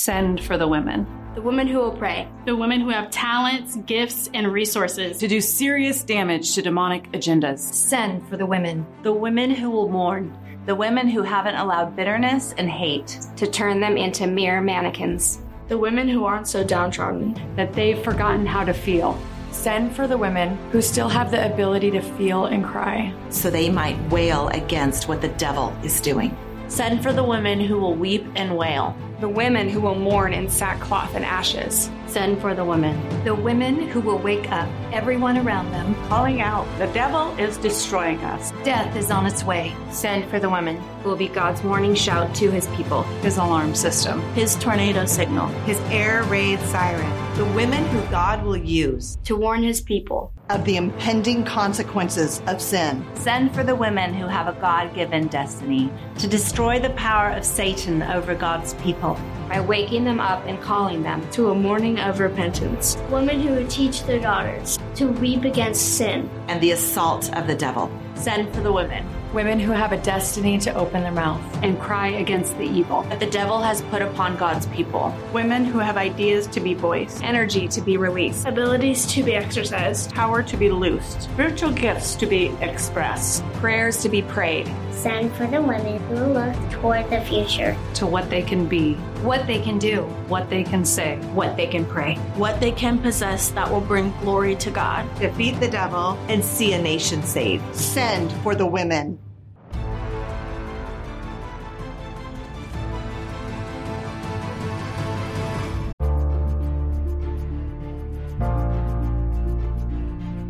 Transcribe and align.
Send 0.00 0.42
for 0.42 0.56
the 0.56 0.66
women. 0.66 1.06
The 1.34 1.42
women 1.42 1.66
who 1.66 1.76
will 1.76 1.94
pray. 1.94 2.26
The 2.46 2.56
women 2.56 2.80
who 2.80 2.88
have 2.88 3.10
talents, 3.10 3.76
gifts, 3.84 4.30
and 4.32 4.50
resources 4.50 5.18
to 5.18 5.28
do 5.28 5.42
serious 5.42 6.02
damage 6.02 6.54
to 6.54 6.62
demonic 6.62 7.12
agendas. 7.12 7.58
Send 7.58 8.26
for 8.26 8.38
the 8.38 8.46
women. 8.46 8.86
The 9.02 9.12
women 9.12 9.50
who 9.50 9.68
will 9.68 9.90
mourn. 9.90 10.34
The 10.64 10.74
women 10.74 11.06
who 11.06 11.20
haven't 11.20 11.56
allowed 11.56 11.96
bitterness 11.96 12.54
and 12.56 12.70
hate 12.70 13.20
to 13.36 13.46
turn 13.46 13.78
them 13.78 13.98
into 13.98 14.26
mere 14.26 14.62
mannequins. 14.62 15.42
The 15.68 15.76
women 15.76 16.08
who 16.08 16.24
aren't 16.24 16.48
so 16.48 16.64
downtrodden 16.64 17.38
that 17.56 17.74
they've 17.74 18.02
forgotten 18.02 18.46
how 18.46 18.64
to 18.64 18.72
feel. 18.72 19.20
Send 19.50 19.94
for 19.94 20.06
the 20.06 20.16
women 20.16 20.56
who 20.70 20.80
still 20.80 21.10
have 21.10 21.30
the 21.30 21.44
ability 21.44 21.90
to 21.90 22.00
feel 22.00 22.46
and 22.46 22.64
cry. 22.64 23.12
So 23.28 23.50
they 23.50 23.68
might 23.68 24.00
wail 24.10 24.48
against 24.48 25.08
what 25.08 25.20
the 25.20 25.28
devil 25.28 25.76
is 25.84 26.00
doing. 26.00 26.34
Send 26.68 27.02
for 27.02 27.12
the 27.12 27.24
women 27.24 27.60
who 27.60 27.78
will 27.78 27.94
weep 27.94 28.24
and 28.34 28.56
wail. 28.56 28.96
The 29.20 29.28
women 29.28 29.68
who 29.68 29.82
will 29.82 29.96
mourn 29.96 30.32
in 30.32 30.48
sackcloth 30.48 31.14
and 31.14 31.26
ashes. 31.26 31.90
Send 32.06 32.40
for 32.40 32.54
the 32.54 32.64
women. 32.64 33.22
The 33.22 33.34
women 33.34 33.86
who 33.88 34.00
will 34.00 34.16
wake 34.16 34.50
up 34.50 34.66
everyone 34.92 35.36
around 35.36 35.70
them, 35.72 35.94
calling 36.08 36.40
out, 36.40 36.66
The 36.78 36.86
devil 36.86 37.38
is 37.38 37.58
destroying 37.58 38.18
us. 38.24 38.50
Death 38.64 38.96
is 38.96 39.10
on 39.10 39.26
its 39.26 39.44
way. 39.44 39.76
Send 39.90 40.24
for 40.30 40.40
the 40.40 40.48
women 40.48 40.76
who 41.02 41.10
will 41.10 41.16
be 41.16 41.28
God's 41.28 41.62
warning 41.62 41.94
shout 41.94 42.34
to 42.36 42.50
his 42.50 42.66
people. 42.68 43.02
His 43.22 43.36
alarm 43.36 43.74
system. 43.74 44.22
His 44.32 44.56
tornado 44.56 45.04
signal. 45.04 45.48
His 45.64 45.78
air 45.90 46.22
raid 46.24 46.58
siren. 46.60 47.36
The 47.36 47.44
women 47.54 47.84
who 47.88 48.00
God 48.10 48.42
will 48.42 48.56
use 48.56 49.18
to 49.24 49.36
warn 49.36 49.62
his 49.62 49.82
people 49.82 50.32
of 50.50 50.64
the 50.64 50.76
impending 50.76 51.44
consequences 51.44 52.42
of 52.48 52.60
sin. 52.60 53.06
Send 53.14 53.54
for 53.54 53.62
the 53.62 53.74
women 53.74 54.12
who 54.12 54.26
have 54.26 54.48
a 54.48 54.60
God 54.60 54.92
given 54.94 55.28
destiny 55.28 55.92
to 56.18 56.26
destroy 56.26 56.80
the 56.80 56.90
power 56.90 57.30
of 57.30 57.44
Satan 57.44 58.02
over 58.02 58.34
God's 58.34 58.74
people 58.74 59.09
by 59.48 59.60
waking 59.60 60.04
them 60.04 60.20
up 60.20 60.44
and 60.46 60.60
calling 60.60 61.02
them 61.02 61.28
to 61.32 61.50
a 61.50 61.54
mourning 61.54 61.98
of 61.98 62.20
repentance. 62.20 62.96
Women 63.10 63.40
who 63.40 63.54
would 63.54 63.70
teach 63.70 64.04
their 64.04 64.20
daughters 64.20 64.78
to 64.94 65.08
weep 65.08 65.44
against 65.44 65.96
sin 65.96 66.30
and 66.48 66.60
the 66.60 66.72
assault 66.72 67.34
of 67.36 67.46
the 67.46 67.54
devil. 67.54 67.90
Send 68.14 68.54
for 68.54 68.60
the 68.60 68.72
women. 68.72 69.06
Women 69.32 69.60
who 69.60 69.70
have 69.70 69.92
a 69.92 69.96
destiny 69.96 70.58
to 70.58 70.74
open 70.74 71.02
their 71.02 71.12
mouth 71.12 71.40
and 71.62 71.80
cry 71.80 72.08
against 72.08 72.58
the 72.58 72.64
evil 72.64 73.02
that 73.02 73.20
the 73.20 73.26
devil 73.26 73.62
has 73.62 73.80
put 73.82 74.02
upon 74.02 74.36
God's 74.36 74.66
people. 74.66 75.14
Women 75.32 75.64
who 75.64 75.78
have 75.78 75.96
ideas 75.96 76.48
to 76.48 76.60
be 76.60 76.74
voiced, 76.74 77.22
energy 77.22 77.68
to 77.68 77.80
be 77.80 77.96
released, 77.96 78.46
abilities 78.46 79.06
to 79.06 79.22
be 79.22 79.36
exercised, 79.36 80.12
power 80.12 80.42
to 80.42 80.56
be 80.56 80.68
loosed, 80.68 81.22
spiritual 81.22 81.70
gifts 81.70 82.16
to 82.16 82.26
be 82.26 82.48
expressed, 82.60 83.44
prayers 83.54 84.02
to 84.02 84.08
be 84.08 84.20
prayed. 84.20 84.68
Send 85.00 85.32
for 85.32 85.46
the 85.46 85.62
women 85.62 85.98
who 86.08 86.16
look 86.16 86.54
toward 86.70 87.08
the 87.08 87.22
future, 87.22 87.74
to 87.94 88.06
what 88.06 88.28
they 88.28 88.42
can 88.42 88.66
be, 88.66 88.92
what 89.22 89.46
they 89.46 89.58
can 89.58 89.78
do, 89.78 90.02
what 90.28 90.50
they 90.50 90.62
can 90.62 90.84
say, 90.84 91.16
what 91.32 91.56
they 91.56 91.66
can 91.66 91.86
pray, 91.86 92.16
what 92.36 92.60
they 92.60 92.70
can 92.70 92.98
possess 92.98 93.48
that 93.52 93.70
will 93.70 93.80
bring 93.80 94.10
glory 94.20 94.56
to 94.56 94.70
God, 94.70 95.08
defeat 95.18 95.58
the 95.58 95.68
devil, 95.68 96.18
and 96.28 96.44
see 96.44 96.74
a 96.74 96.82
nation 96.82 97.22
saved. 97.22 97.64
Send 97.74 98.30
for 98.42 98.54
the 98.54 98.66
women. 98.66 99.18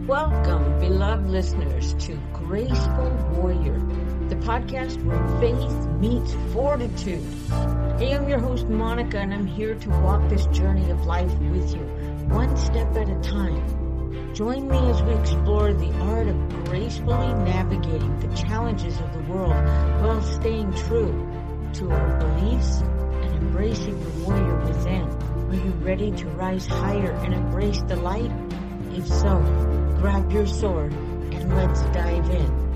Welcome, 0.09 0.81
beloved 0.81 1.31
listeners, 1.31 1.95
to 2.01 2.19
Graceful 2.33 3.11
Warrior, 3.37 3.79
the 4.31 4.37
podcast 4.37 5.03
where 5.05 5.41
faith 5.41 5.89
meets 5.99 6.33
fortitude. 6.53 7.21
Hey, 7.99 8.15
I'm 8.15 8.29
your 8.29 8.39
host, 8.39 8.69
Monica, 8.69 9.19
and 9.19 9.35
I'm 9.35 9.45
here 9.45 9.75
to 9.75 9.91
walk 9.91 10.29
this 10.29 10.47
journey 10.47 10.89
of 10.89 11.05
life 11.05 11.33
with 11.51 11.75
you, 11.75 11.81
one 12.29 12.57
step 12.57 12.95
at 12.95 13.09
a 13.09 13.21
time. 13.29 14.33
Join 14.33 14.69
me 14.69 14.79
as 14.79 15.03
we 15.03 15.15
explore 15.15 15.73
the 15.73 15.93
art 16.03 16.29
of 16.29 16.65
gracefully 16.67 17.35
navigating 17.43 18.21
the 18.21 18.33
challenges 18.37 18.97
of 19.01 19.13
the 19.15 19.33
world 19.33 19.51
while 19.51 20.23
staying 20.23 20.73
true 20.75 21.13
to 21.75 21.91
our 21.91 22.19
beliefs 22.21 22.83
and 23.23 23.35
embracing 23.35 23.99
the 24.01 24.11
warrior 24.25 24.65
within. 24.65 25.09
Are 25.51 25.55
you 25.55 25.73
ready 25.83 26.13
to 26.13 26.27
rise 26.29 26.67
higher 26.69 27.11
and 27.25 27.35
embrace 27.35 27.83
the 27.89 27.97
light? 27.97 28.31
If 28.93 29.09
so, 29.09 29.41
grab 29.99 30.31
your 30.31 30.47
sword 30.47 30.93
and 30.93 31.57
let's 31.57 31.83
dive 31.87 32.31
in. 32.31 32.70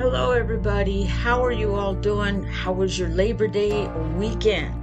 Hello, 0.00 0.30
everybody. 0.30 1.02
How 1.02 1.44
are 1.44 1.52
you 1.52 1.74
all 1.74 1.92
doing? 1.92 2.42
How 2.42 2.72
was 2.72 2.98
your 2.98 3.10
Labor 3.10 3.46
Day 3.46 3.86
weekend? 4.16 4.74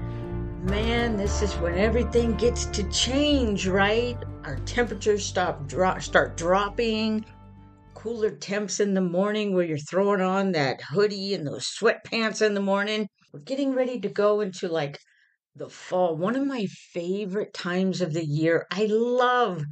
Man, 0.70 1.18
this 1.18 1.42
is 1.42 1.56
when 1.56 1.76
everything 1.76 2.36
gets 2.36 2.66
to 2.66 2.88
change, 2.92 3.66
right? 3.66 4.16
Our 4.44 4.58
temperatures 4.58 5.26
stop 5.26 5.68
dro- 5.68 5.98
start 5.98 6.38
dropping. 6.38 7.26
Cooler 7.96 8.30
temps 8.30 8.80
in 8.80 8.94
the 8.94 9.02
morning 9.02 9.56
where 9.56 9.66
you're 9.66 9.80
throwing 9.80 10.22
on 10.22 10.52
that 10.52 10.84
hoodie 10.84 11.34
and 11.34 11.48
those 11.48 11.66
sweatpants 11.66 12.46
in 12.46 12.54
the 12.54 12.62
morning. 12.62 13.08
We're 13.34 13.40
getting 13.40 13.74
ready 13.74 14.00
to 14.02 14.10
go 14.10 14.42
into 14.42 14.68
like 14.68 15.00
the 15.56 15.68
fall, 15.68 16.16
one 16.16 16.36
of 16.36 16.46
my 16.46 16.68
favorite 16.94 17.56
times 17.56 18.02
of 18.02 18.14
the 18.14 18.24
year. 18.24 18.68
I 18.70 18.86
love 18.86 19.64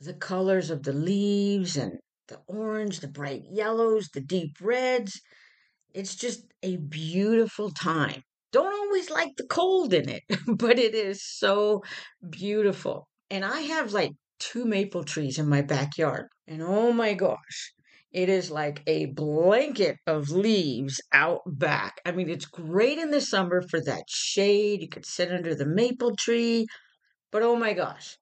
the 0.00 0.12
colors 0.12 0.68
of 0.68 0.82
the 0.82 0.92
leaves 0.92 1.78
and 1.78 1.94
the 2.32 2.40
orange, 2.46 3.00
the 3.00 3.08
bright 3.08 3.42
yellows, 3.50 4.08
the 4.08 4.20
deep 4.20 4.56
reds. 4.60 5.20
It's 5.94 6.16
just 6.16 6.44
a 6.62 6.76
beautiful 6.76 7.70
time. 7.70 8.22
Don't 8.52 8.74
always 8.74 9.10
like 9.10 9.36
the 9.36 9.46
cold 9.46 9.92
in 9.92 10.08
it, 10.08 10.22
but 10.46 10.78
it 10.78 10.94
is 10.94 11.22
so 11.22 11.82
beautiful. 12.28 13.08
And 13.30 13.44
I 13.44 13.60
have 13.60 13.92
like 13.92 14.12
two 14.38 14.64
maple 14.64 15.04
trees 15.04 15.38
in 15.38 15.48
my 15.48 15.62
backyard. 15.62 16.26
And 16.46 16.62
oh 16.62 16.92
my 16.92 17.14
gosh, 17.14 17.72
it 18.12 18.28
is 18.28 18.50
like 18.50 18.82
a 18.86 19.06
blanket 19.06 19.96
of 20.06 20.30
leaves 20.30 21.00
out 21.12 21.40
back. 21.46 21.94
I 22.04 22.12
mean, 22.12 22.28
it's 22.28 22.46
great 22.46 22.98
in 22.98 23.10
the 23.10 23.20
summer 23.20 23.62
for 23.62 23.80
that 23.82 24.04
shade. 24.08 24.82
You 24.82 24.88
could 24.88 25.06
sit 25.06 25.30
under 25.30 25.54
the 25.54 25.66
maple 25.66 26.16
tree. 26.16 26.66
But 27.30 27.42
oh 27.42 27.56
my 27.56 27.72
gosh, 27.72 28.18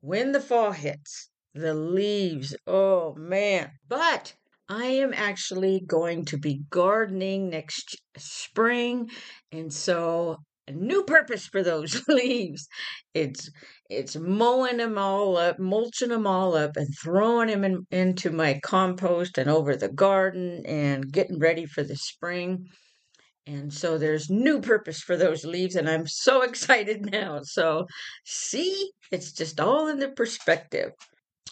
when 0.00 0.32
the 0.32 0.40
fall 0.40 0.72
hits, 0.72 1.28
the 1.58 1.74
leaves, 1.74 2.56
oh 2.66 3.14
man. 3.16 3.70
But 3.88 4.34
I 4.68 4.86
am 4.86 5.12
actually 5.14 5.80
going 5.86 6.24
to 6.26 6.38
be 6.38 6.62
gardening 6.70 7.50
next 7.50 7.96
spring. 8.16 9.10
And 9.50 9.72
so 9.72 10.38
a 10.68 10.72
new 10.72 11.02
purpose 11.04 11.46
for 11.46 11.62
those 11.62 12.02
leaves. 12.08 12.68
It's 13.14 13.50
it's 13.88 14.16
mowing 14.16 14.76
them 14.76 14.98
all 14.98 15.36
up, 15.36 15.58
mulching 15.58 16.10
them 16.10 16.26
all 16.26 16.54
up, 16.54 16.76
and 16.76 16.88
throwing 17.02 17.48
them 17.48 17.64
in, 17.64 17.86
into 17.90 18.30
my 18.30 18.60
compost 18.62 19.38
and 19.38 19.48
over 19.48 19.74
the 19.76 19.88
garden, 19.88 20.64
and 20.66 21.10
getting 21.10 21.38
ready 21.38 21.64
for 21.64 21.82
the 21.82 21.96
spring. 21.96 22.66
And 23.46 23.72
so 23.72 23.96
there's 23.96 24.28
new 24.28 24.60
purpose 24.60 25.00
for 25.00 25.16
those 25.16 25.46
leaves, 25.46 25.74
and 25.74 25.88
I'm 25.88 26.06
so 26.06 26.42
excited 26.48 27.10
now. 27.10 27.40
So 27.42 27.86
see, 28.24 28.92
it's 29.10 29.32
just 29.32 29.58
all 29.58 29.88
in 29.88 29.98
the 29.98 30.10
perspective. 30.10 30.92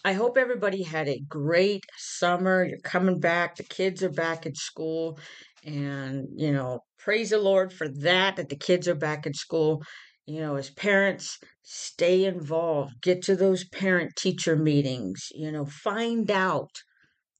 I 0.04 0.12
hope 0.12 0.36
everybody 0.36 0.82
had 0.82 1.08
a 1.08 1.22
great 1.28 1.84
summer. 1.96 2.64
You're 2.64 2.78
coming 2.78 3.18
back, 3.18 3.56
the 3.56 3.64
kids 3.64 4.02
are 4.02 4.10
back 4.10 4.46
at 4.46 4.56
school, 4.56 5.18
and 5.64 6.28
you 6.36 6.52
know, 6.52 6.80
praise 6.98 7.30
the 7.30 7.38
Lord 7.38 7.72
for 7.72 7.88
that, 7.88 8.36
that 8.36 8.48
the 8.48 8.56
kids 8.56 8.88
are 8.88 8.94
back 8.94 9.26
at 9.26 9.36
school. 9.36 9.82
You 10.26 10.40
know, 10.40 10.56
as 10.56 10.70
parents, 10.70 11.38
stay 11.62 12.24
involved, 12.24 13.00
get 13.00 13.22
to 13.22 13.36
those 13.36 13.64
parent 13.68 14.16
teacher 14.16 14.56
meetings, 14.56 15.28
you 15.32 15.52
know, 15.52 15.66
find 15.66 16.30
out 16.30 16.70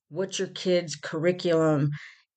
what 0.09 0.39
your 0.39 0.49
kids' 0.49 0.97
curriculum 0.97 1.91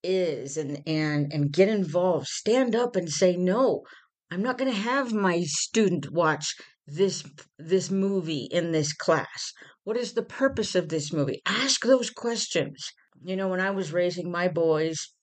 is 0.04 0.58
and 0.58 0.82
and 0.88 1.32
and 1.32 1.52
get 1.52 1.70
involved. 1.70 2.28
Stand 2.28 2.76
up 2.76 2.96
and 2.96 3.10
say 3.10 3.36
no. 3.36 3.84
I'm 4.32 4.42
not 4.44 4.58
going 4.58 4.72
to 4.72 4.78
have 4.78 5.12
my 5.12 5.44
student 5.44 6.12
watch 6.12 6.56
this 6.88 7.24
this 7.58 7.92
movie 7.92 8.48
in 8.52 8.72
this 8.72 8.94
class 8.94 9.54
what 9.84 9.98
is 9.98 10.14
the 10.14 10.24
purpose 10.24 10.76
of 10.76 10.90
this 10.90 11.12
movie? 11.12 11.42
Ask 11.46 11.84
those 11.84 12.10
questions. 12.10 12.92
You 13.22 13.36
know 13.36 13.50
when 13.50 13.60
i 13.60 13.70
was 13.70 13.92
raising 13.92 14.32
my 14.32 14.48
boys 14.48 15.14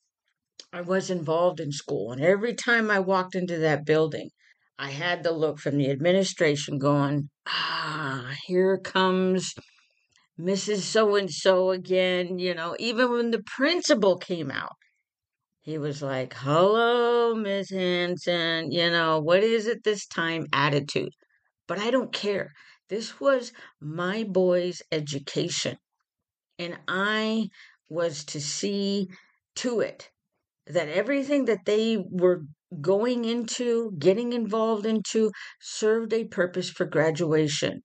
i 0.71 0.83
was 0.83 1.09
involved 1.09 1.61
in 1.61 1.73
school 1.73 2.13
and 2.13 2.21
every 2.21 2.55
time 2.55 2.91
i 2.91 2.99
walked 2.99 3.35
into 3.35 3.57
that 3.59 3.87
building 3.87 4.29
i 4.79 4.91
had 4.91 5.23
the 5.23 5.33
look 5.33 5.59
from 5.59 5.79
the 5.79 5.91
administration 5.91 6.79
going 6.79 7.31
ah 7.47 8.35
here 8.47 8.77
comes 8.77 9.55
mrs 10.39 10.81
so 10.81 11.17
and 11.17 11.31
so 11.31 11.71
again 11.71 12.39
you 12.39 12.55
know 12.55 12.77
even 12.79 13.11
when 13.11 13.31
the 13.31 13.43
principal 13.43 14.19
came 14.19 14.51
out. 14.51 14.77
He 15.63 15.79
was 15.79 16.03
like 16.03 16.35
hello 16.35 17.35
miss 17.35 17.71
hanson 17.71 18.71
you 18.71 18.91
know 18.91 19.21
what 19.21 19.43
is 19.43 19.67
it 19.67 19.85
this 19.85 20.07
time? 20.07 20.47
Attitude. 20.53 21.13
But 21.67 21.79
I 21.79 21.91
don't 21.91 22.13
care. 22.13 22.53
This 22.89 23.19
was 23.21 23.53
my 23.81 24.23
boy's 24.23 24.81
education. 24.93 25.79
And 26.59 26.79
I 26.87 27.49
was 27.89 28.25
to 28.27 28.41
see 28.41 29.09
to 29.57 29.81
it 29.81 30.11
that 30.67 30.89
everything 30.89 31.47
that 31.47 31.65
they 31.65 31.97
were 31.97 32.45
going 32.81 33.25
into, 33.25 33.93
getting 33.99 34.33
involved 34.33 34.87
into, 34.87 35.33
served 35.61 36.13
a 36.13 36.25
purpose 36.25 36.71
for 36.71 36.85
graduation. 36.85 37.83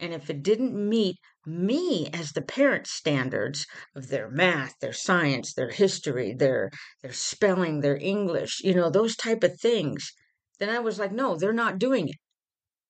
And 0.00 0.12
if 0.12 0.28
it 0.30 0.42
didn't 0.42 0.74
meet 0.74 1.16
me 1.46 2.08
as 2.12 2.32
the 2.32 2.42
parent 2.42 2.86
standards 2.86 3.66
of 3.94 4.08
their 4.08 4.30
math, 4.30 4.78
their 4.80 4.92
science, 4.92 5.52
their 5.54 5.70
history, 5.70 6.34
their 6.34 6.70
their 7.02 7.12
spelling, 7.12 7.80
their 7.80 7.96
English, 7.96 8.60
you 8.62 8.74
know, 8.74 8.90
those 8.90 9.16
type 9.16 9.44
of 9.44 9.60
things, 9.60 10.12
then 10.58 10.68
I 10.68 10.78
was 10.78 10.98
like, 10.98 11.12
no, 11.12 11.36
they're 11.36 11.52
not 11.52 11.78
doing 11.78 12.08
it. 12.08 12.16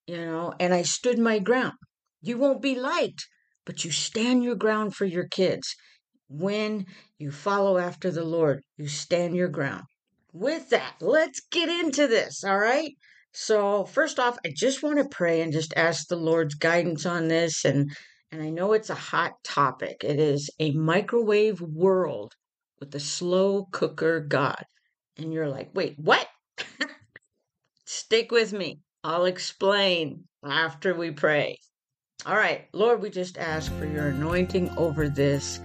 You 0.07 0.17
know, 0.17 0.53
and 0.59 0.73
I 0.73 0.83
stood 0.83 1.19
my 1.19 1.39
ground. 1.39 1.73
You 2.21 2.37
won't 2.37 2.61
be 2.61 2.75
liked, 2.75 3.27
but 3.65 3.83
you 3.85 3.91
stand 3.91 4.43
your 4.43 4.55
ground 4.55 4.95
for 4.95 5.05
your 5.05 5.27
kids. 5.27 5.75
When 6.27 6.85
you 7.17 7.31
follow 7.31 7.77
after 7.77 8.11
the 8.11 8.23
Lord, 8.23 8.63
you 8.77 8.87
stand 8.87 9.35
your 9.35 9.47
ground. 9.47 9.83
With 10.33 10.69
that, 10.69 10.95
let's 11.01 11.39
get 11.51 11.69
into 11.69 12.07
this, 12.07 12.43
all 12.43 12.57
right? 12.57 12.93
So, 13.31 13.85
first 13.85 14.19
off, 14.19 14.37
I 14.45 14.51
just 14.55 14.81
want 14.81 14.97
to 14.97 15.09
pray 15.09 15.41
and 15.41 15.51
just 15.53 15.73
ask 15.75 16.07
the 16.07 16.15
Lord's 16.15 16.55
guidance 16.55 17.05
on 17.05 17.27
this 17.27 17.65
and 17.65 17.91
and 18.31 18.41
I 18.41 18.49
know 18.49 18.73
it's 18.73 18.89
a 18.89 18.95
hot 18.95 19.33
topic. 19.43 20.03
It 20.03 20.19
is 20.19 20.49
a 20.59 20.71
microwave 20.71 21.61
world 21.61 22.33
with 22.79 22.93
a 22.95 22.99
slow 22.99 23.65
cooker 23.71 24.19
God. 24.19 24.65
And 25.17 25.31
you're 25.31 25.47
like, 25.47 25.69
"Wait, 25.73 25.97
what?" 25.97 26.27
Stick 27.85 28.31
with 28.31 28.51
me. 28.53 28.81
I'll 29.05 29.25
explain 29.25 30.23
after 30.43 30.95
we 30.95 31.11
pray. 31.11 31.59
All 32.25 32.35
right, 32.35 32.65
Lord, 32.73 33.03
we 33.03 33.11
just 33.11 33.37
ask 33.37 33.71
for 33.73 33.85
your 33.85 34.07
anointing 34.07 34.75
over 34.77 35.07
this 35.09 35.59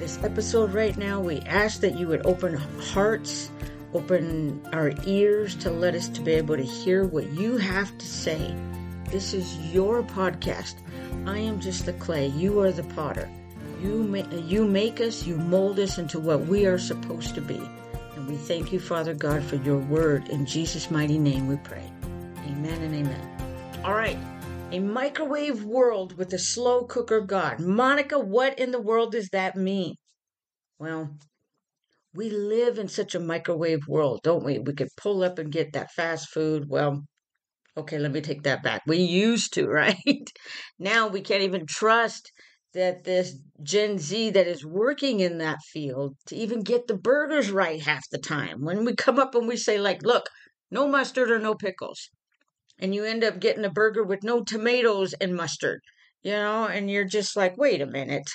this 0.00 0.18
episode 0.24 0.74
right 0.74 0.96
now. 0.96 1.20
We 1.20 1.38
ask 1.42 1.78
that 1.82 1.96
you 1.96 2.08
would 2.08 2.26
open 2.26 2.56
hearts, 2.56 3.52
open 3.94 4.60
our 4.72 4.92
ears 5.06 5.54
to 5.56 5.70
let 5.70 5.94
us 5.94 6.08
to 6.08 6.20
be 6.20 6.32
able 6.32 6.56
to 6.56 6.64
hear 6.64 7.04
what 7.04 7.30
you 7.30 7.58
have 7.58 7.96
to 7.96 8.06
say. 8.06 8.56
This 9.04 9.34
is 9.34 9.56
your 9.72 10.02
podcast. 10.02 10.74
I 11.28 11.38
am 11.38 11.60
just 11.60 11.86
the 11.86 11.92
clay. 11.92 12.26
You 12.26 12.58
are 12.58 12.72
the 12.72 12.82
potter. 12.82 13.30
You 13.80 14.02
ma- 14.02 14.36
you 14.36 14.66
make 14.66 15.00
us, 15.00 15.24
you 15.28 15.36
mold 15.36 15.78
us 15.78 15.96
into 15.96 16.18
what 16.18 16.46
we 16.46 16.66
are 16.66 16.78
supposed 16.78 17.36
to 17.36 17.40
be. 17.40 17.62
And 18.16 18.26
we 18.26 18.34
thank 18.34 18.72
you, 18.72 18.80
Father 18.80 19.14
God, 19.14 19.44
for 19.44 19.56
your 19.56 19.78
word. 19.78 20.28
In 20.28 20.44
Jesus' 20.44 20.90
mighty 20.90 21.20
name 21.20 21.46
we 21.46 21.54
pray. 21.58 21.88
Amen 22.60 22.82
and 22.82 22.94
amen. 22.94 23.82
All 23.86 23.94
right. 23.94 24.18
A 24.70 24.80
microwave 24.80 25.64
world 25.64 26.18
with 26.18 26.30
a 26.34 26.38
slow 26.38 26.84
cooker 26.84 27.22
God. 27.22 27.58
Monica, 27.58 28.18
what 28.18 28.58
in 28.58 28.70
the 28.70 28.82
world 28.82 29.12
does 29.12 29.30
that 29.30 29.56
mean? 29.56 29.94
Well, 30.78 31.16
we 32.12 32.28
live 32.28 32.78
in 32.78 32.88
such 32.88 33.14
a 33.14 33.18
microwave 33.18 33.88
world, 33.88 34.20
don't 34.22 34.44
we? 34.44 34.58
We 34.58 34.74
could 34.74 34.90
pull 34.98 35.22
up 35.22 35.38
and 35.38 35.50
get 35.50 35.72
that 35.72 35.90
fast 35.92 36.28
food. 36.34 36.66
Well, 36.68 37.02
okay, 37.78 37.98
let 37.98 38.12
me 38.12 38.20
take 38.20 38.42
that 38.42 38.62
back. 38.62 38.82
We 38.86 38.98
used 38.98 39.54
to, 39.54 39.66
right? 39.66 40.30
now 40.78 41.08
we 41.08 41.22
can't 41.22 41.44
even 41.44 41.64
trust 41.64 42.30
that 42.74 43.04
this 43.04 43.38
Gen 43.62 43.96
Z 43.98 44.32
that 44.32 44.46
is 44.46 44.66
working 44.66 45.20
in 45.20 45.38
that 45.38 45.60
field 45.72 46.14
to 46.26 46.36
even 46.36 46.60
get 46.60 46.88
the 46.88 46.98
burgers 46.98 47.50
right 47.50 47.80
half 47.80 48.02
the 48.12 48.18
time. 48.18 48.62
When 48.62 48.84
we 48.84 48.94
come 48.94 49.18
up 49.18 49.34
and 49.34 49.48
we 49.48 49.56
say, 49.56 49.78
like, 49.80 50.02
look, 50.02 50.28
no 50.70 50.86
mustard 50.86 51.30
or 51.30 51.38
no 51.38 51.54
pickles 51.54 52.10
and 52.80 52.94
you 52.94 53.04
end 53.04 53.22
up 53.22 53.38
getting 53.38 53.64
a 53.64 53.70
burger 53.70 54.02
with 54.02 54.24
no 54.24 54.42
tomatoes 54.42 55.12
and 55.20 55.36
mustard, 55.36 55.80
you 56.22 56.32
know, 56.32 56.64
and 56.64 56.90
you're 56.90 57.04
just 57.04 57.36
like, 57.36 57.56
wait 57.58 57.82
a 57.82 57.86
minute. 57.86 58.28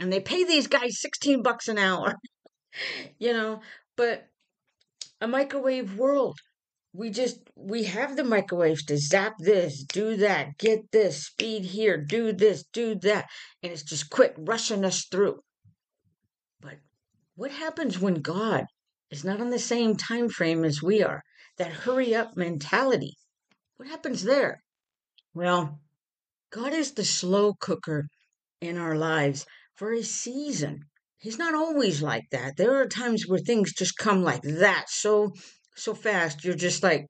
And 0.00 0.10
they 0.12 0.20
pay 0.20 0.44
these 0.44 0.66
guys 0.66 1.00
16 1.00 1.42
bucks 1.42 1.68
an 1.68 1.78
hour, 1.78 2.14
you 3.18 3.32
know, 3.32 3.60
but 3.96 4.26
a 5.20 5.28
microwave 5.28 5.98
world. 5.98 6.38
We 6.94 7.10
just, 7.10 7.40
we 7.54 7.84
have 7.84 8.16
the 8.16 8.24
microwaves 8.24 8.82
to 8.86 8.96
zap 8.96 9.34
this, 9.38 9.84
do 9.84 10.16
that, 10.16 10.56
get 10.56 10.90
this, 10.92 11.26
speed 11.26 11.66
here, 11.66 12.02
do 12.02 12.32
this, 12.32 12.64
do 12.72 12.94
that. 13.00 13.26
And 13.62 13.70
it's 13.70 13.82
just 13.82 14.08
quick 14.08 14.34
rushing 14.38 14.82
us 14.82 15.04
through. 15.04 15.40
But 16.62 16.78
what 17.34 17.50
happens 17.50 18.00
when 18.00 18.22
God 18.22 18.64
is 19.10 19.24
not 19.24 19.42
on 19.42 19.50
the 19.50 19.58
same 19.58 19.96
time 19.96 20.30
frame 20.30 20.64
as 20.64 20.82
we 20.82 21.02
are? 21.02 21.22
That 21.58 21.72
hurry 21.72 22.14
up 22.14 22.34
mentality 22.34 23.16
what 23.76 23.88
happens 23.88 24.22
there? 24.22 24.62
Well, 25.34 25.80
God 26.50 26.72
is 26.72 26.92
the 26.92 27.04
slow 27.04 27.54
cooker 27.54 28.08
in 28.60 28.78
our 28.78 28.96
lives 28.96 29.44
for 29.74 29.92
a 29.92 30.02
season. 30.02 30.80
He's 31.18 31.38
not 31.38 31.54
always 31.54 32.02
like 32.02 32.24
that. 32.30 32.56
There 32.56 32.74
are 32.80 32.86
times 32.86 33.24
where 33.26 33.38
things 33.38 33.72
just 33.72 33.96
come 33.96 34.22
like 34.22 34.42
that, 34.42 34.86
so 34.88 35.32
so 35.74 35.94
fast. 35.94 36.44
You're 36.44 36.54
just 36.54 36.82
like, 36.82 37.06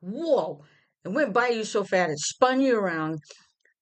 whoa! 0.00 0.64
It 1.04 1.10
went 1.10 1.32
by 1.32 1.48
you 1.48 1.64
so 1.64 1.84
fast. 1.84 2.12
It 2.12 2.18
spun 2.18 2.60
you 2.60 2.76
around 2.76 3.20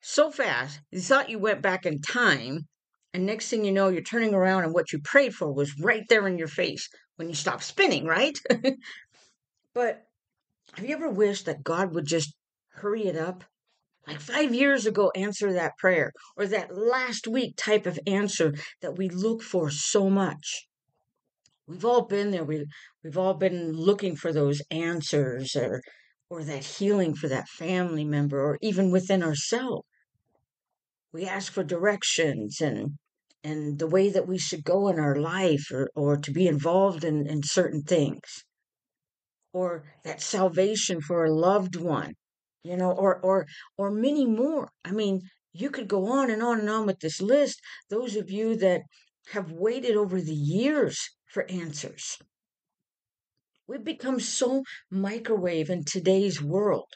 so 0.00 0.30
fast. 0.30 0.80
You 0.90 1.00
thought 1.00 1.30
you 1.30 1.38
went 1.38 1.62
back 1.62 1.86
in 1.86 2.00
time, 2.00 2.66
and 3.14 3.26
next 3.26 3.48
thing 3.48 3.64
you 3.64 3.72
know, 3.72 3.88
you're 3.88 4.02
turning 4.02 4.34
around, 4.34 4.64
and 4.64 4.74
what 4.74 4.92
you 4.92 5.00
prayed 5.00 5.34
for 5.34 5.52
was 5.52 5.78
right 5.80 6.04
there 6.08 6.26
in 6.26 6.38
your 6.38 6.48
face 6.48 6.88
when 7.16 7.28
you 7.28 7.34
stopped 7.34 7.64
spinning, 7.64 8.06
right? 8.06 8.38
but 9.74 10.02
have 10.74 10.84
you 10.84 10.94
ever 10.94 11.10
wished 11.10 11.46
that 11.46 11.64
God 11.64 11.94
would 11.94 12.06
just 12.06 12.34
hurry 12.74 13.06
it 13.06 13.16
up? 13.16 13.44
Like 14.06 14.20
five 14.20 14.54
years 14.54 14.86
ago, 14.86 15.10
answer 15.14 15.52
that 15.52 15.76
prayer, 15.78 16.12
or 16.36 16.46
that 16.46 16.74
last 16.74 17.26
week 17.26 17.54
type 17.56 17.86
of 17.86 17.98
answer 18.06 18.54
that 18.80 18.96
we 18.96 19.08
look 19.08 19.42
for 19.42 19.70
so 19.70 20.08
much. 20.08 20.66
We've 21.66 21.84
all 21.84 22.06
been 22.06 22.30
there. 22.30 22.44
We, 22.44 22.64
we've 23.04 23.18
all 23.18 23.34
been 23.34 23.72
looking 23.72 24.16
for 24.16 24.32
those 24.32 24.62
answers 24.70 25.54
or, 25.54 25.82
or 26.28 26.42
that 26.44 26.64
healing 26.64 27.14
for 27.14 27.28
that 27.28 27.48
family 27.48 28.04
member, 28.04 28.40
or 28.40 28.58
even 28.62 28.90
within 28.90 29.22
ourselves. 29.22 29.86
We 31.12 31.26
ask 31.26 31.52
for 31.52 31.64
directions 31.64 32.60
and 32.60 32.96
and 33.42 33.78
the 33.78 33.86
way 33.86 34.10
that 34.10 34.28
we 34.28 34.38
should 34.38 34.64
go 34.64 34.88
in 34.88 34.98
our 34.98 35.16
life 35.16 35.70
or, 35.72 35.90
or 35.96 36.18
to 36.18 36.30
be 36.30 36.46
involved 36.46 37.04
in, 37.04 37.26
in 37.26 37.42
certain 37.42 37.82
things 37.82 38.44
or 39.52 39.84
that 40.04 40.20
salvation 40.20 41.00
for 41.00 41.24
a 41.24 41.34
loved 41.34 41.76
one, 41.76 42.14
you 42.62 42.76
know, 42.76 42.92
or 42.92 43.20
or 43.20 43.46
or 43.76 43.90
many 43.90 44.26
more. 44.26 44.70
I 44.84 44.92
mean, 44.92 45.20
you 45.52 45.70
could 45.70 45.88
go 45.88 46.06
on 46.06 46.30
and 46.30 46.42
on 46.42 46.60
and 46.60 46.70
on 46.70 46.86
with 46.86 47.00
this 47.00 47.20
list. 47.20 47.60
Those 47.88 48.16
of 48.16 48.30
you 48.30 48.56
that 48.56 48.82
have 49.32 49.52
waited 49.52 49.96
over 49.96 50.20
the 50.20 50.34
years 50.34 50.98
for 51.32 51.48
answers. 51.50 52.18
We've 53.66 53.84
become 53.84 54.18
so 54.18 54.64
microwave 54.90 55.70
in 55.70 55.84
today's 55.84 56.42
world. 56.42 56.88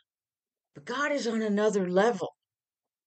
But 0.75 0.85
God 0.85 1.13
is 1.13 1.29
on 1.29 1.41
another 1.41 1.89
level, 1.89 2.35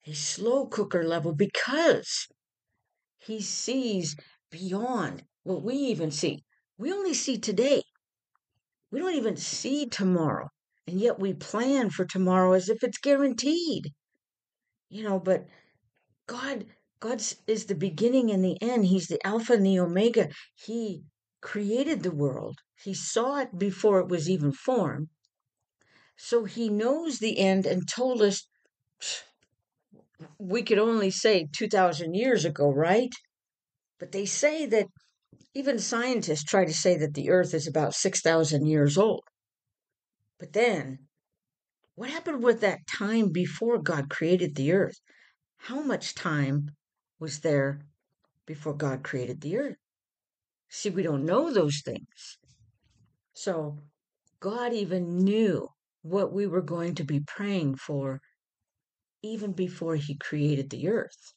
a 0.05 0.13
slow 0.13 0.67
cooker 0.67 1.03
level, 1.03 1.33
because 1.35 2.27
He 3.17 3.41
sees 3.41 4.15
beyond 4.49 5.23
what 5.43 5.63
we 5.63 5.75
even 5.75 6.11
see. 6.11 6.45
We 6.77 6.93
only 6.93 7.13
see 7.13 7.37
today. 7.37 7.83
We 8.97 9.03
don't 9.03 9.13
even 9.13 9.37
see 9.37 9.85
tomorrow. 9.85 10.49
And 10.87 10.99
yet 10.99 11.19
we 11.19 11.35
plan 11.35 11.91
for 11.91 12.03
tomorrow 12.03 12.53
as 12.53 12.67
if 12.67 12.83
it's 12.83 12.97
guaranteed. 12.97 13.93
You 14.89 15.03
know, 15.03 15.19
but 15.19 15.45
God 16.25 16.65
God 16.99 17.21
is 17.45 17.65
the 17.65 17.75
beginning 17.75 18.31
and 18.31 18.43
the 18.43 18.57
end. 18.59 18.85
He's 18.85 19.05
the 19.05 19.23
Alpha 19.23 19.53
and 19.53 19.63
the 19.63 19.77
Omega. 19.77 20.29
He 20.55 21.03
created 21.41 22.01
the 22.01 22.09
world. 22.09 22.57
He 22.83 22.95
saw 22.95 23.37
it 23.37 23.59
before 23.59 23.99
it 23.99 24.07
was 24.07 24.31
even 24.31 24.51
formed. 24.51 25.09
So 26.15 26.45
he 26.45 26.67
knows 26.67 27.19
the 27.19 27.37
end 27.37 27.67
and 27.67 27.87
told 27.87 28.23
us 28.23 28.47
we 30.39 30.63
could 30.63 30.79
only 30.79 31.11
say 31.11 31.47
2,000 31.55 32.15
years 32.15 32.45
ago, 32.45 32.71
right? 32.71 33.13
But 33.99 34.11
they 34.11 34.25
say 34.25 34.65
that 34.65 34.87
even 35.57 35.79
scientists 35.79 36.43
try 36.43 36.65
to 36.65 36.73
say 36.73 36.97
that 36.97 37.15
the 37.15 37.31
Earth 37.31 37.55
is 37.55 37.65
about 37.65 37.95
6,000 37.95 38.67
years 38.67 38.95
old. 38.95 39.23
But 40.37 40.53
then, 40.53 40.99
what 41.95 42.11
happened 42.11 42.43
with 42.43 42.61
that 42.61 42.85
time 42.85 43.31
before 43.31 43.79
God 43.79 44.07
created 44.07 44.53
the 44.53 44.73
Earth? 44.73 44.99
How 45.57 45.81
much 45.81 46.13
time 46.13 46.69
was 47.19 47.39
there 47.39 47.81
before 48.45 48.75
God 48.75 49.03
created 49.03 49.41
the 49.41 49.57
Earth? 49.57 49.77
See, 50.69 50.91
we 50.91 51.01
don't 51.01 51.25
know 51.25 51.51
those 51.51 51.81
things. 51.83 52.37
So, 53.33 53.79
God 54.39 54.73
even 54.73 55.23
knew 55.23 55.69
what 56.03 56.31
we 56.31 56.45
were 56.45 56.61
going 56.61 56.93
to 56.95 57.03
be 57.03 57.21
praying 57.21 57.77
for 57.77 58.21
even 59.23 59.53
before 59.53 59.95
He 59.95 60.17
created 60.17 60.69
the 60.69 60.87
Earth. 60.87 61.33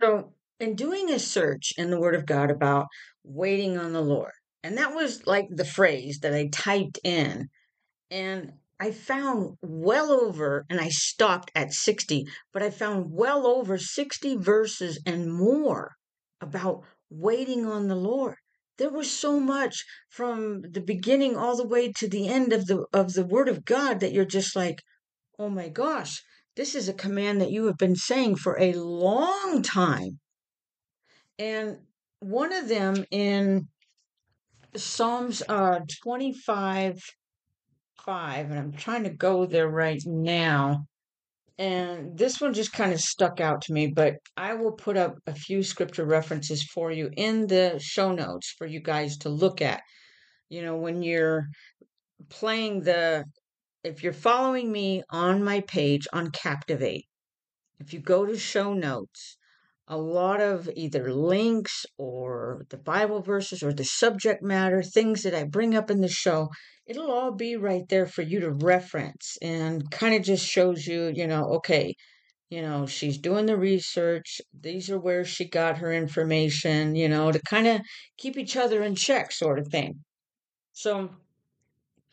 So, 0.00 0.33
in 0.60 0.74
doing 0.76 1.10
a 1.10 1.18
search 1.18 1.72
in 1.76 1.90
the 1.90 1.98
Word 1.98 2.14
of 2.14 2.26
God 2.26 2.50
about 2.50 2.86
waiting 3.24 3.76
on 3.76 3.92
the 3.92 4.00
Lord, 4.00 4.32
and 4.62 4.78
that 4.78 4.94
was 4.94 5.26
like 5.26 5.48
the 5.50 5.64
phrase 5.64 6.20
that 6.20 6.34
I 6.34 6.48
typed 6.52 6.98
in, 7.04 7.48
and 8.10 8.52
I 8.80 8.90
found 8.90 9.56
well 9.62 10.10
over, 10.10 10.66
and 10.68 10.80
I 10.80 10.88
stopped 10.88 11.50
at 11.54 11.72
60, 11.72 12.26
but 12.52 12.62
I 12.62 12.70
found 12.70 13.12
well 13.12 13.46
over 13.46 13.78
60 13.78 14.36
verses 14.36 15.00
and 15.06 15.32
more 15.32 15.92
about 16.40 16.84
waiting 17.08 17.66
on 17.66 17.88
the 17.88 17.96
Lord. 17.96 18.36
there 18.76 18.90
was 18.90 19.10
so 19.10 19.38
much 19.38 19.84
from 20.08 20.62
the 20.62 20.80
beginning 20.80 21.36
all 21.36 21.56
the 21.56 21.66
way 21.66 21.92
to 21.92 22.08
the 22.08 22.28
end 22.28 22.52
of 22.52 22.66
the 22.66 22.84
of 22.92 23.12
the 23.12 23.24
word 23.24 23.48
of 23.48 23.64
God 23.64 24.00
that 24.00 24.12
you're 24.12 24.24
just 24.24 24.56
like, 24.56 24.82
"Oh 25.38 25.48
my 25.48 25.68
gosh, 25.68 26.22
this 26.56 26.74
is 26.74 26.88
a 26.88 26.92
command 26.92 27.40
that 27.40 27.52
you 27.52 27.66
have 27.66 27.78
been 27.78 27.96
saying 27.96 28.36
for 28.36 28.60
a 28.60 28.72
long 28.74 29.62
time." 29.62 30.20
And 31.38 31.78
one 32.20 32.52
of 32.52 32.68
them 32.68 33.04
in 33.10 33.68
Psalms 34.76 35.42
uh 35.48 35.80
25 36.02 37.00
5 38.04 38.50
and 38.50 38.58
I'm 38.58 38.72
trying 38.72 39.04
to 39.04 39.10
go 39.10 39.46
there 39.46 39.68
right 39.68 40.02
now. 40.04 40.86
And 41.56 42.18
this 42.18 42.40
one 42.40 42.52
just 42.52 42.72
kind 42.72 42.92
of 42.92 43.00
stuck 43.00 43.40
out 43.40 43.62
to 43.62 43.72
me, 43.72 43.86
but 43.86 44.16
I 44.36 44.54
will 44.54 44.72
put 44.72 44.96
up 44.96 45.16
a 45.26 45.34
few 45.34 45.62
scripture 45.62 46.04
references 46.04 46.64
for 46.64 46.90
you 46.90 47.10
in 47.16 47.46
the 47.46 47.78
show 47.80 48.12
notes 48.12 48.52
for 48.58 48.66
you 48.66 48.80
guys 48.80 49.16
to 49.18 49.28
look 49.28 49.62
at. 49.62 49.80
You 50.48 50.62
know, 50.62 50.76
when 50.76 51.02
you're 51.02 51.46
playing 52.28 52.80
the, 52.80 53.24
if 53.84 54.02
you're 54.02 54.12
following 54.12 54.70
me 54.70 55.04
on 55.10 55.44
my 55.44 55.60
page 55.60 56.08
on 56.12 56.32
Captivate, 56.32 57.06
if 57.78 57.92
you 57.92 58.00
go 58.00 58.26
to 58.26 58.36
show 58.36 58.74
notes, 58.74 59.36
a 59.86 59.98
lot 59.98 60.40
of 60.40 60.70
either 60.74 61.12
links 61.12 61.84
or 61.98 62.64
the 62.70 62.78
Bible 62.78 63.20
verses 63.20 63.62
or 63.62 63.72
the 63.72 63.84
subject 63.84 64.42
matter, 64.42 64.82
things 64.82 65.22
that 65.22 65.34
I 65.34 65.44
bring 65.44 65.76
up 65.76 65.90
in 65.90 66.00
the 66.00 66.08
show, 66.08 66.48
it'll 66.86 67.10
all 67.10 67.32
be 67.32 67.56
right 67.56 67.86
there 67.88 68.06
for 68.06 68.22
you 68.22 68.40
to 68.40 68.50
reference 68.50 69.36
and 69.42 69.90
kind 69.90 70.14
of 70.14 70.22
just 70.22 70.46
shows 70.46 70.86
you, 70.86 71.12
you 71.14 71.26
know, 71.26 71.44
okay, 71.56 71.94
you 72.48 72.62
know, 72.62 72.86
she's 72.86 73.18
doing 73.18 73.46
the 73.46 73.58
research. 73.58 74.40
These 74.58 74.90
are 74.90 74.98
where 74.98 75.24
she 75.24 75.48
got 75.48 75.78
her 75.78 75.92
information, 75.92 76.94
you 76.94 77.08
know, 77.08 77.30
to 77.30 77.40
kind 77.40 77.66
of 77.66 77.80
keep 78.16 78.38
each 78.38 78.56
other 78.56 78.82
in 78.82 78.94
check, 78.94 79.32
sort 79.32 79.58
of 79.58 79.68
thing. 79.68 80.02
So, 80.72 81.10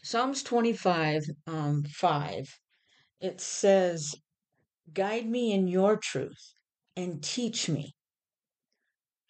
Psalms 0.04 0.44
25, 0.44 1.24
um, 1.48 1.84
5, 1.84 2.46
it 3.22 3.40
says, 3.40 4.16
Guide 4.94 5.30
me 5.30 5.54
in 5.54 5.68
your 5.68 5.96
truth 5.96 6.54
and 7.01 7.24
teach 7.24 7.67
me. 7.67 7.96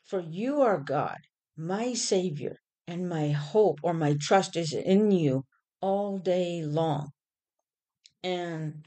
For 0.03 0.19
you 0.19 0.61
are 0.61 0.77
God, 0.77 1.17
my 1.55 1.93
Savior, 1.93 2.57
and 2.85 3.07
my 3.07 3.29
hope 3.29 3.79
or 3.81 3.93
my 3.93 4.17
trust 4.19 4.57
is 4.57 4.73
in 4.73 5.11
you 5.11 5.45
all 5.79 6.17
day 6.17 6.63
long. 6.63 7.11
And 8.23 8.85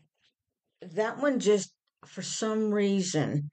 that 0.83 1.19
one 1.19 1.41
just, 1.41 1.73
for 2.05 2.21
some 2.21 2.71
reason, 2.73 3.51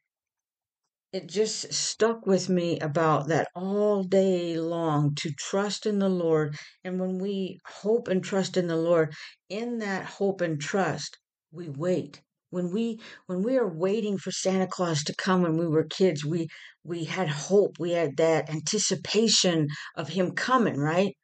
it 1.14 1.28
just 1.28 1.72
stuck 1.74 2.26
with 2.26 2.50
me 2.50 2.80
about 2.80 3.30
that 3.30 3.48
all 3.56 4.04
day 4.04 4.58
long 4.58 5.16
to 5.16 5.32
trust 5.32 5.86
in 5.86 6.00
the 6.00 6.10
Lord. 6.10 6.58
And 6.84 7.00
when 7.00 7.20
we 7.20 7.60
hope 7.66 8.10
and 8.10 8.24
trust 8.24 8.58
in 8.58 8.68
the 8.68 8.78
Lord, 8.78 9.14
in 9.50 9.80
that 9.80 10.06
hope 10.06 10.42
and 10.42 10.60
trust, 10.60 11.18
we 11.52 11.70
wait 11.70 12.22
when 12.52 12.72
we 12.72 13.00
when 13.26 13.42
we 13.42 13.58
are 13.58 13.68
waiting 13.68 14.18
for 14.18 14.32
Santa 14.32 14.68
Claus 14.68 15.04
to 15.06 15.16
come 15.16 15.42
when 15.42 15.58
we 15.58 15.68
were 15.68 15.86
kids, 15.86 16.24
we 16.24 16.48
we 16.84 17.06
had 17.06 17.30
hope, 17.30 17.78
we 17.80 17.92
had 17.92 18.18
that 18.18 18.50
anticipation 18.50 19.68
of 19.96 20.10
him 20.10 20.32
coming, 20.32 20.78
right? 20.78 21.16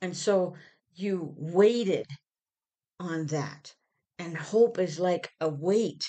And 0.00 0.16
so 0.16 0.54
you 0.94 1.34
waited 1.36 2.06
on 3.00 3.26
that. 3.26 3.72
And 4.18 4.36
hope 4.36 4.78
is 4.78 5.00
like 5.00 5.30
a 5.40 5.48
wait 5.48 6.04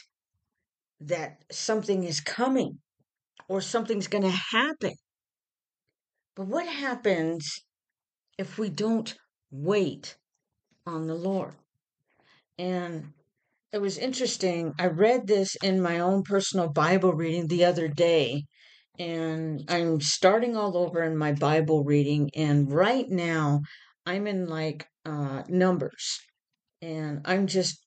that 0.99 1.43
something 1.51 2.03
is 2.03 2.19
coming 2.19 2.79
or 3.49 3.61
something's 3.61 4.07
going 4.07 4.23
to 4.23 4.29
happen. 4.29 4.93
But 6.35 6.47
what 6.47 6.67
happens 6.67 7.47
if 8.37 8.57
we 8.57 8.69
don't 8.69 9.15
wait 9.51 10.17
on 10.85 11.07
the 11.07 11.15
Lord? 11.15 11.55
And 12.57 13.13
it 13.73 13.81
was 13.81 13.97
interesting. 13.97 14.71
I 14.77 14.85
read 14.85 15.25
this 15.25 15.55
in 15.63 15.81
my 15.81 15.99
own 15.99 16.21
personal 16.21 16.69
Bible 16.69 17.13
reading 17.13 17.47
the 17.47 17.65
other 17.65 17.87
day, 17.87 18.43
and 18.99 19.65
I'm 19.67 19.99
starting 19.99 20.55
all 20.55 20.77
over 20.77 21.01
in 21.01 21.17
my 21.17 21.31
Bible 21.31 21.83
reading. 21.83 22.29
And 22.35 22.71
right 22.71 23.09
now, 23.09 23.61
I'm 24.05 24.27
in 24.27 24.47
like 24.47 24.85
uh, 25.05 25.41
Numbers, 25.49 26.19
and 26.83 27.21
I'm 27.25 27.47
just 27.47 27.83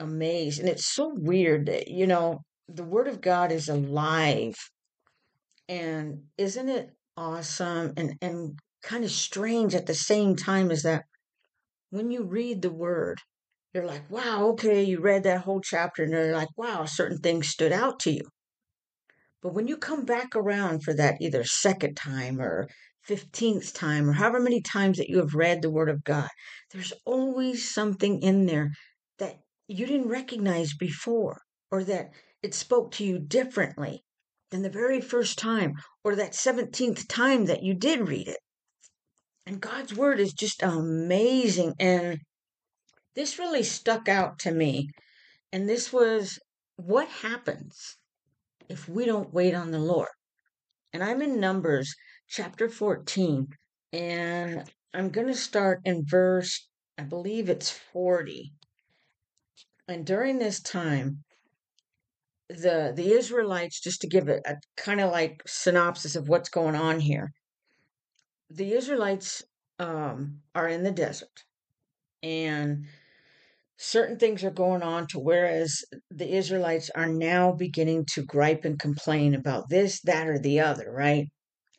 amazed. 0.00 0.58
And 0.58 0.68
it's 0.68 0.92
so 0.92 1.12
weird 1.14 1.66
that, 1.66 1.86
you 1.86 2.08
know, 2.08 2.40
the 2.68 2.84
Word 2.84 3.06
of 3.06 3.20
God 3.20 3.52
is 3.52 3.68
alive. 3.68 4.56
And 5.68 6.24
isn't 6.36 6.68
it 6.68 6.90
awesome 7.16 7.92
and, 7.96 8.14
and 8.20 8.58
kind 8.82 9.04
of 9.04 9.10
strange 9.12 9.76
at 9.76 9.86
the 9.86 9.94
same 9.94 10.34
time 10.34 10.72
as 10.72 10.82
that 10.82 11.04
when 11.90 12.10
you 12.10 12.24
read 12.24 12.62
the 12.62 12.72
Word, 12.72 13.18
you're 13.78 13.86
like, 13.86 14.10
wow, 14.10 14.48
okay, 14.48 14.82
you 14.82 14.98
read 15.00 15.22
that 15.22 15.42
whole 15.42 15.60
chapter, 15.60 16.02
and 16.02 16.10
you're 16.10 16.34
like, 16.34 16.48
wow, 16.56 16.84
certain 16.84 17.18
things 17.18 17.46
stood 17.46 17.70
out 17.70 18.00
to 18.00 18.10
you. 18.10 18.22
But 19.40 19.54
when 19.54 19.68
you 19.68 19.76
come 19.76 20.04
back 20.04 20.34
around 20.34 20.82
for 20.82 20.92
that 20.94 21.18
either 21.20 21.44
second 21.44 21.94
time 21.94 22.40
or 22.40 22.66
15th 23.08 23.72
time 23.72 24.10
or 24.10 24.14
however 24.14 24.40
many 24.40 24.60
times 24.60 24.98
that 24.98 25.08
you 25.08 25.18
have 25.18 25.34
read 25.34 25.62
the 25.62 25.70
Word 25.70 25.88
of 25.88 26.02
God, 26.02 26.28
there's 26.72 26.92
always 27.06 27.72
something 27.72 28.20
in 28.20 28.46
there 28.46 28.72
that 29.20 29.36
you 29.68 29.86
didn't 29.86 30.08
recognize 30.08 30.74
before 30.74 31.40
or 31.70 31.84
that 31.84 32.10
it 32.42 32.54
spoke 32.54 32.90
to 32.92 33.04
you 33.04 33.20
differently 33.20 34.02
than 34.50 34.62
the 34.62 34.70
very 34.70 35.00
first 35.00 35.38
time 35.38 35.74
or 36.02 36.16
that 36.16 36.32
17th 36.32 37.06
time 37.08 37.44
that 37.44 37.62
you 37.62 37.74
did 37.74 38.08
read 38.08 38.26
it. 38.26 38.38
And 39.46 39.60
God's 39.60 39.94
Word 39.94 40.18
is 40.18 40.32
just 40.32 40.64
amazing. 40.64 41.74
And 41.78 42.18
this 43.18 43.36
really 43.36 43.64
stuck 43.64 44.08
out 44.08 44.38
to 44.38 44.52
me. 44.52 44.88
And 45.52 45.68
this 45.68 45.92
was 45.92 46.38
what 46.76 47.08
happens 47.08 47.96
if 48.68 48.88
we 48.88 49.06
don't 49.06 49.34
wait 49.34 49.54
on 49.54 49.72
the 49.72 49.80
Lord. 49.80 50.08
And 50.92 51.02
I'm 51.02 51.20
in 51.20 51.40
Numbers 51.40 51.92
chapter 52.28 52.68
14, 52.68 53.48
and 53.92 54.70
I'm 54.94 55.08
going 55.08 55.26
to 55.26 55.34
start 55.34 55.80
in 55.84 56.04
verse, 56.06 56.68
I 56.96 57.02
believe 57.02 57.48
it's 57.48 57.70
40. 57.70 58.52
And 59.88 60.06
during 60.06 60.38
this 60.38 60.60
time, 60.60 61.24
the 62.48 62.92
the 62.94 63.12
Israelites, 63.12 63.80
just 63.80 64.00
to 64.02 64.06
give 64.06 64.28
a, 64.28 64.40
a 64.46 64.56
kind 64.76 65.00
of 65.00 65.10
like 65.10 65.42
synopsis 65.44 66.14
of 66.14 66.28
what's 66.28 66.48
going 66.48 66.76
on 66.76 67.00
here, 67.00 67.32
the 68.48 68.74
Israelites 68.74 69.42
um, 69.80 70.40
are 70.54 70.68
in 70.68 70.84
the 70.84 70.92
desert, 70.92 71.44
and 72.22 72.86
certain 73.78 74.18
things 74.18 74.42
are 74.42 74.50
going 74.50 74.82
on 74.82 75.06
to 75.06 75.20
whereas 75.20 75.84
the 76.10 76.34
Israelites 76.34 76.90
are 76.96 77.06
now 77.06 77.52
beginning 77.52 78.04
to 78.04 78.24
gripe 78.24 78.64
and 78.64 78.78
complain 78.78 79.34
about 79.34 79.68
this, 79.68 80.00
that, 80.02 80.26
or 80.26 80.38
the 80.38 80.60
other, 80.60 80.90
right? 80.90 81.28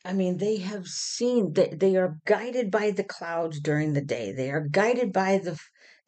I 0.02 0.14
mean, 0.14 0.38
they 0.38 0.56
have 0.56 0.88
seen 0.88 1.52
that 1.52 1.78
they 1.78 1.96
are 1.96 2.16
guided 2.24 2.70
by 2.70 2.90
the 2.90 3.04
clouds 3.04 3.60
during 3.60 3.92
the 3.92 4.00
day. 4.00 4.32
They 4.32 4.50
are 4.50 4.66
guided 4.66 5.12
by 5.12 5.38
the 5.38 5.58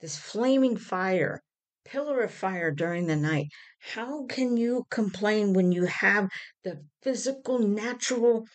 this 0.01 0.17
flaming 0.17 0.77
fire, 0.77 1.43
pillar 1.85 2.23
of 2.23 2.33
fire 2.33 2.71
during 2.73 3.07
the 3.07 3.15
night. 3.15 3.49
How 3.79 4.25
can 4.27 4.57
you 4.57 4.85
complain 4.91 5.53
when 5.53 5.73
you 5.73 5.85
have 5.85 6.29
the 6.65 6.83
physical, 7.03 7.59
natural 7.59 8.47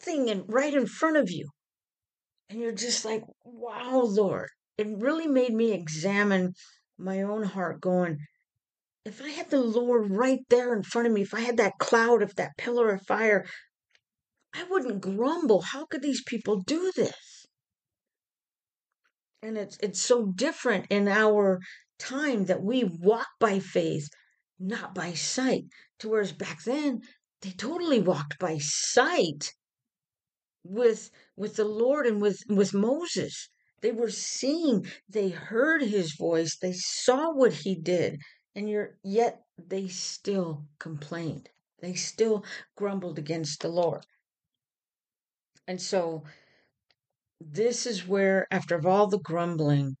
thing 0.00 0.30
and 0.30 0.44
right 0.46 0.72
in 0.72 0.86
front 0.86 1.16
of 1.16 1.30
you? 1.30 1.48
And 2.48 2.60
you're 2.60 2.72
just 2.72 3.04
like, 3.04 3.24
wow, 3.44 4.00
Lord 4.04 4.48
it 4.78 4.86
really 4.88 5.26
made 5.26 5.52
me 5.54 5.72
examine 5.72 6.54
my 6.98 7.22
own 7.22 7.42
heart, 7.42 7.80
going, 7.80 8.18
if 9.04 9.20
I 9.20 9.30
had 9.30 9.50
the 9.50 9.60
Lord 9.60 10.10
right 10.10 10.40
there 10.48 10.74
in 10.74 10.82
front 10.82 11.08
of 11.08 11.12
me, 11.12 11.22
if 11.22 11.34
I 11.34 11.40
had 11.40 11.56
that 11.56 11.78
cloud, 11.78 12.22
if 12.22 12.34
that 12.36 12.56
pillar 12.56 12.90
of 12.90 13.02
fire, 13.06 13.44
I 14.54 14.64
wouldn't 14.64 15.00
grumble. 15.00 15.62
How 15.62 15.86
could 15.86 16.02
these 16.02 16.22
people 16.22 16.60
do 16.60 16.92
this? 16.94 17.46
And 19.42 19.58
it's 19.58 19.76
it's 19.78 20.00
so 20.00 20.26
different 20.26 20.86
in 20.88 21.08
our 21.08 21.60
time 21.98 22.44
that 22.44 22.62
we 22.62 22.84
walk 22.84 23.26
by 23.40 23.58
faith, 23.58 24.08
not 24.58 24.94
by 24.94 25.14
sight. 25.14 25.64
To 26.00 26.08
whereas 26.08 26.32
back 26.32 26.62
then 26.62 27.00
they 27.40 27.50
totally 27.50 28.00
walked 28.00 28.38
by 28.38 28.58
sight 28.58 29.52
with 30.62 31.10
with 31.36 31.56
the 31.56 31.64
Lord 31.64 32.06
and 32.06 32.22
with 32.22 32.38
with 32.48 32.72
Moses. 32.72 33.48
They 33.82 33.92
were 33.92 34.10
seeing, 34.10 34.86
they 35.08 35.28
heard 35.28 35.82
his 35.82 36.14
voice, 36.14 36.56
they 36.56 36.72
saw 36.72 37.34
what 37.34 37.52
he 37.52 37.74
did, 37.74 38.20
and 38.54 38.70
yet 39.02 39.42
they 39.58 39.88
still 39.88 40.66
complained. 40.78 41.50
They 41.80 41.94
still 41.94 42.44
grumbled 42.76 43.18
against 43.18 43.60
the 43.60 43.68
Lord. 43.68 44.06
And 45.66 45.82
so 45.82 46.24
this 47.40 47.86
is 47.86 48.06
where, 48.06 48.46
after 48.52 48.86
all 48.86 49.08
the 49.08 49.18
grumbling, 49.18 49.96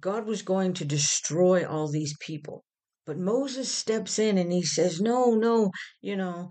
God 0.00 0.26
was 0.26 0.42
going 0.42 0.74
to 0.74 0.84
destroy 0.84 1.66
all 1.66 1.88
these 1.88 2.16
people. 2.20 2.64
But 3.04 3.18
Moses 3.18 3.70
steps 3.70 4.20
in 4.20 4.38
and 4.38 4.52
he 4.52 4.62
says, 4.62 5.00
No, 5.00 5.34
no, 5.34 5.72
you 6.00 6.14
know, 6.16 6.50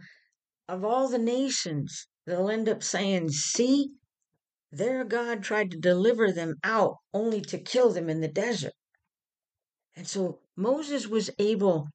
of 0.68 0.84
all 0.84 1.08
the 1.08 1.18
nations, 1.18 2.08
they'll 2.26 2.50
end 2.50 2.68
up 2.68 2.84
saying, 2.84 3.30
See, 3.30 3.92
their 4.72 5.04
God 5.04 5.44
tried 5.44 5.72
to 5.72 5.78
deliver 5.78 6.32
them 6.32 6.56
out 6.64 6.96
only 7.14 7.42
to 7.42 7.58
kill 7.58 7.92
them 7.92 8.10
in 8.10 8.22
the 8.22 8.28
desert. 8.28 8.74
And 9.96 10.08
so 10.08 10.40
Moses 10.56 11.08
was 11.08 11.30
able 11.38 11.90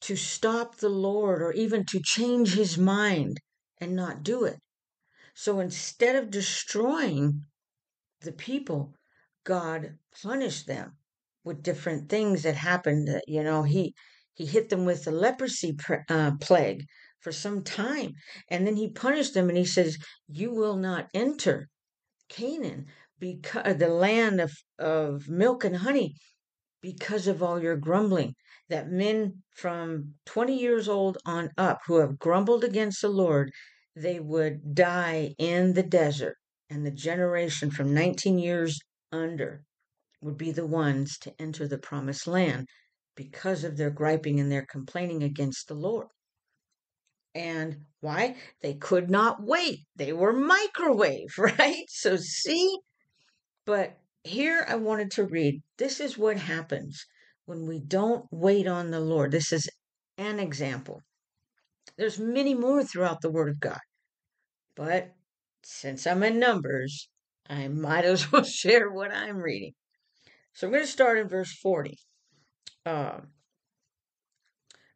to 0.00 0.16
stop 0.16 0.76
the 0.76 0.88
Lord 0.88 1.40
or 1.42 1.52
even 1.52 1.84
to 1.86 2.00
change 2.02 2.54
his 2.54 2.76
mind 2.76 3.38
and 3.80 3.94
not 3.94 4.22
do 4.22 4.44
it. 4.44 4.58
So 5.34 5.60
instead 5.60 6.16
of 6.16 6.30
destroying 6.30 7.44
the 8.20 8.32
people, 8.32 8.94
God 9.44 9.98
punished 10.22 10.66
them 10.66 10.96
with 11.44 11.62
different 11.62 12.08
things 12.08 12.42
that 12.42 12.56
happened. 12.56 13.08
You 13.28 13.44
know, 13.44 13.62
he 13.62 13.94
he 14.34 14.46
hit 14.46 14.68
them 14.68 14.84
with 14.84 15.04
the 15.04 15.12
leprosy 15.12 15.76
uh, 16.08 16.32
plague 16.40 16.84
for 17.20 17.32
some 17.32 17.62
time, 17.62 18.14
and 18.50 18.66
then 18.66 18.76
he 18.76 18.90
punished 18.90 19.34
them, 19.34 19.48
and 19.48 19.58
he 19.58 19.64
says, 19.64 19.98
"You 20.26 20.52
will 20.52 20.76
not 20.76 21.08
enter 21.14 21.68
Canaan, 22.28 22.86
because 23.18 23.62
uh, 23.64 23.72
the 23.74 23.88
land 23.88 24.40
of 24.40 24.52
of 24.78 25.28
milk 25.28 25.64
and 25.64 25.76
honey, 25.76 26.14
because 26.82 27.26
of 27.26 27.42
all 27.42 27.62
your 27.62 27.76
grumbling." 27.76 28.34
That 28.68 28.90
men 28.90 29.42
from 29.50 30.14
20 30.26 30.54
years 30.58 30.88
old 30.88 31.18
on 31.24 31.50
up 31.56 31.80
who 31.86 31.96
have 32.00 32.18
grumbled 32.18 32.64
against 32.64 33.00
the 33.00 33.08
Lord 33.08 33.50
they 33.96 34.20
would 34.20 34.74
die 34.74 35.34
in 35.38 35.72
the 35.72 35.82
desert, 35.82 36.36
and 36.70 36.86
the 36.86 36.90
generation 36.90 37.70
from 37.70 37.92
19 37.94 38.38
years 38.38 38.78
under 39.10 39.64
would 40.20 40.36
be 40.36 40.52
the 40.52 40.66
ones 40.66 41.18
to 41.18 41.34
enter 41.40 41.66
the 41.66 41.78
promised 41.78 42.26
land 42.26 42.68
because 43.16 43.64
of 43.64 43.76
their 43.76 43.90
griping 43.90 44.38
and 44.38 44.52
their 44.52 44.66
complaining 44.66 45.22
against 45.22 45.66
the 45.68 45.74
Lord. 45.74 46.08
And 47.38 47.84
why? 48.00 48.34
They 48.62 48.74
could 48.74 49.08
not 49.08 49.40
wait. 49.40 49.86
They 49.94 50.12
were 50.12 50.32
microwave, 50.32 51.28
right? 51.38 51.84
So, 51.88 52.16
see? 52.16 52.78
But 53.64 53.96
here 54.24 54.66
I 54.68 54.74
wanted 54.74 55.12
to 55.12 55.24
read 55.24 55.62
this 55.76 56.00
is 56.00 56.18
what 56.18 56.36
happens 56.36 57.06
when 57.46 57.68
we 57.68 57.78
don't 57.78 58.26
wait 58.32 58.66
on 58.66 58.90
the 58.90 58.98
Lord. 58.98 59.30
This 59.30 59.52
is 59.52 59.70
an 60.16 60.40
example. 60.40 61.00
There's 61.96 62.18
many 62.18 62.54
more 62.54 62.82
throughout 62.82 63.20
the 63.20 63.30
Word 63.30 63.50
of 63.50 63.60
God. 63.60 63.78
But 64.74 65.14
since 65.62 66.08
I'm 66.08 66.24
in 66.24 66.40
Numbers, 66.40 67.08
I 67.48 67.68
might 67.68 68.04
as 68.04 68.32
well 68.32 68.42
share 68.62 68.90
what 68.90 69.12
I'm 69.12 69.36
reading. 69.36 69.74
So 70.54 70.66
I'm 70.66 70.72
going 70.72 70.84
to 70.84 70.90
start 70.90 71.18
in 71.18 71.28
verse 71.28 71.52
40. 71.52 71.96
Um, 72.84 73.28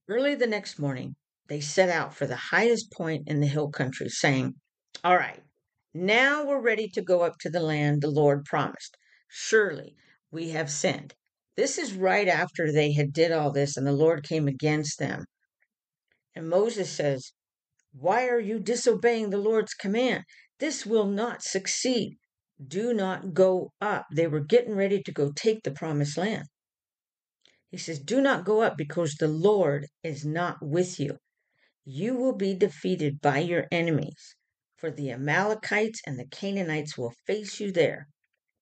early 0.08 0.34
the 0.34 0.48
next 0.48 0.80
morning, 0.80 1.14
they 1.48 1.60
set 1.60 1.88
out 1.88 2.14
for 2.14 2.26
the 2.26 2.36
highest 2.36 2.92
point 2.92 3.28
in 3.28 3.40
the 3.40 3.46
hill 3.46 3.70
country, 3.70 4.08
saying, 4.08 4.54
All 5.04 5.16
right, 5.16 5.42
now 5.94 6.44
we're 6.44 6.60
ready 6.60 6.88
to 6.90 7.02
go 7.02 7.22
up 7.22 7.38
to 7.40 7.50
the 7.50 7.60
land 7.60 8.02
the 8.02 8.10
Lord 8.10 8.44
promised. 8.44 8.96
Surely 9.28 9.96
we 10.30 10.50
have 10.50 10.70
sinned. 10.70 11.14
This 11.56 11.78
is 11.78 11.94
right 11.94 12.28
after 12.28 12.72
they 12.72 12.92
had 12.92 13.12
did 13.12 13.32
all 13.32 13.50
this 13.52 13.76
and 13.76 13.86
the 13.86 13.92
Lord 13.92 14.22
came 14.22 14.48
against 14.48 14.98
them. 14.98 15.24
And 16.34 16.48
Moses 16.48 16.90
says, 16.90 17.32
why 17.94 18.26
are 18.26 18.40
you 18.40 18.58
disobeying 18.58 19.28
the 19.28 19.38
Lord's 19.38 19.74
command? 19.74 20.24
This 20.58 20.86
will 20.86 21.06
not 21.06 21.42
succeed. 21.42 22.16
Do 22.66 22.94
not 22.94 23.34
go 23.34 23.72
up. 23.82 24.06
They 24.10 24.26
were 24.26 24.40
getting 24.40 24.74
ready 24.74 25.02
to 25.02 25.12
go 25.12 25.30
take 25.30 25.62
the 25.62 25.72
promised 25.72 26.16
land. 26.16 26.46
He 27.70 27.76
says, 27.76 27.98
Do 27.98 28.22
not 28.22 28.46
go 28.46 28.62
up 28.62 28.78
because 28.78 29.14
the 29.14 29.28
Lord 29.28 29.88
is 30.02 30.24
not 30.24 30.56
with 30.62 30.98
you. 30.98 31.18
You 31.84 32.14
will 32.14 32.34
be 32.34 32.54
defeated 32.54 33.20
by 33.20 33.38
your 33.38 33.66
enemies, 33.72 34.36
for 34.76 34.90
the 34.90 35.10
Amalekites 35.10 36.00
and 36.06 36.16
the 36.16 36.26
Canaanites 36.26 36.96
will 36.96 37.14
face 37.26 37.58
you 37.58 37.72
there. 37.72 38.06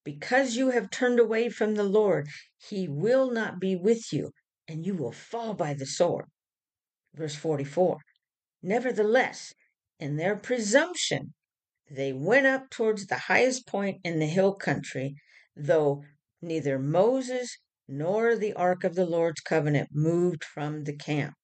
Because 0.04 0.56
you 0.56 0.70
have 0.70 0.90
turned 0.90 1.20
away 1.20 1.50
from 1.50 1.74
the 1.74 1.84
Lord, 1.84 2.28
he 2.56 2.88
will 2.88 3.30
not 3.30 3.60
be 3.60 3.76
with 3.76 4.10
you, 4.10 4.32
and 4.66 4.86
you 4.86 4.94
will 4.94 5.12
fall 5.12 5.52
by 5.52 5.74
the 5.74 5.84
sword. 5.84 6.26
Verse 7.12 7.34
44 7.34 7.98
Nevertheless, 8.62 9.52
in 9.98 10.16
their 10.16 10.36
presumption, 10.36 11.34
they 11.90 12.14
went 12.14 12.46
up 12.46 12.70
towards 12.70 13.06
the 13.06 13.18
highest 13.28 13.66
point 13.66 14.00
in 14.02 14.18
the 14.18 14.26
hill 14.26 14.54
country, 14.54 15.16
though 15.54 16.04
neither 16.40 16.78
Moses 16.78 17.58
nor 17.86 18.36
the 18.36 18.54
ark 18.54 18.82
of 18.84 18.94
the 18.94 19.04
Lord's 19.04 19.40
covenant 19.40 19.90
moved 19.92 20.42
from 20.42 20.84
the 20.84 20.96
camp. 20.96 21.34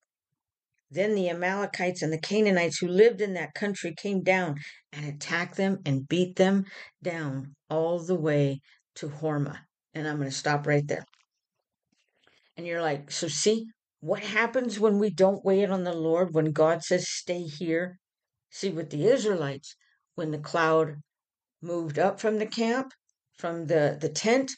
Then 0.90 1.14
the 1.14 1.28
Amalekites 1.28 2.02
and 2.02 2.12
the 2.12 2.20
Canaanites 2.20 2.78
who 2.78 2.88
lived 2.88 3.20
in 3.20 3.34
that 3.34 3.54
country 3.54 3.94
came 3.96 4.22
down 4.22 4.56
and 4.92 5.04
attacked 5.04 5.56
them 5.56 5.78
and 5.84 6.08
beat 6.08 6.36
them 6.36 6.64
down 7.02 7.54
all 7.68 7.98
the 7.98 8.14
way 8.14 8.60
to 8.96 9.08
Hormah. 9.08 9.58
And 9.94 10.06
I'm 10.06 10.16
going 10.16 10.28
to 10.28 10.34
stop 10.34 10.66
right 10.66 10.86
there. 10.86 11.04
And 12.56 12.66
you're 12.66 12.82
like, 12.82 13.10
so 13.10 13.28
see, 13.28 13.66
what 14.00 14.20
happens 14.20 14.78
when 14.78 14.98
we 14.98 15.10
don't 15.10 15.44
wait 15.44 15.68
on 15.70 15.84
the 15.84 15.92
Lord, 15.92 16.34
when 16.34 16.52
God 16.52 16.82
says, 16.82 17.08
stay 17.08 17.42
here? 17.42 17.98
See, 18.50 18.70
with 18.70 18.90
the 18.90 19.06
Israelites, 19.06 19.74
when 20.14 20.30
the 20.30 20.38
cloud 20.38 20.96
moved 21.60 21.98
up 21.98 22.20
from 22.20 22.38
the 22.38 22.46
camp, 22.46 22.92
from 23.36 23.66
the, 23.66 23.98
the 24.00 24.08
tent, 24.08 24.52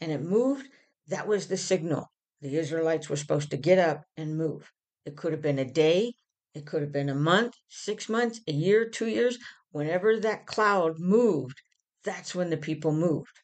and 0.00 0.12
it 0.12 0.22
moved, 0.22 0.68
that 1.08 1.26
was 1.26 1.48
the 1.48 1.56
signal. 1.56 2.10
The 2.40 2.56
Israelites 2.56 3.08
were 3.08 3.16
supposed 3.16 3.50
to 3.50 3.56
get 3.56 3.78
up 3.78 4.04
and 4.16 4.38
move. 4.38 4.70
It 5.04 5.16
could 5.16 5.32
have 5.32 5.42
been 5.42 5.58
a 5.58 5.64
day, 5.64 6.14
it 6.54 6.66
could 6.66 6.82
have 6.82 6.92
been 6.92 7.08
a 7.08 7.14
month, 7.14 7.54
six 7.68 8.08
months, 8.08 8.40
a 8.46 8.52
year, 8.52 8.88
two 8.88 9.08
years. 9.08 9.38
Whenever 9.70 10.18
that 10.20 10.46
cloud 10.46 10.98
moved, 10.98 11.60
that's 12.04 12.34
when 12.34 12.50
the 12.50 12.56
people 12.56 12.92
moved. 12.92 13.40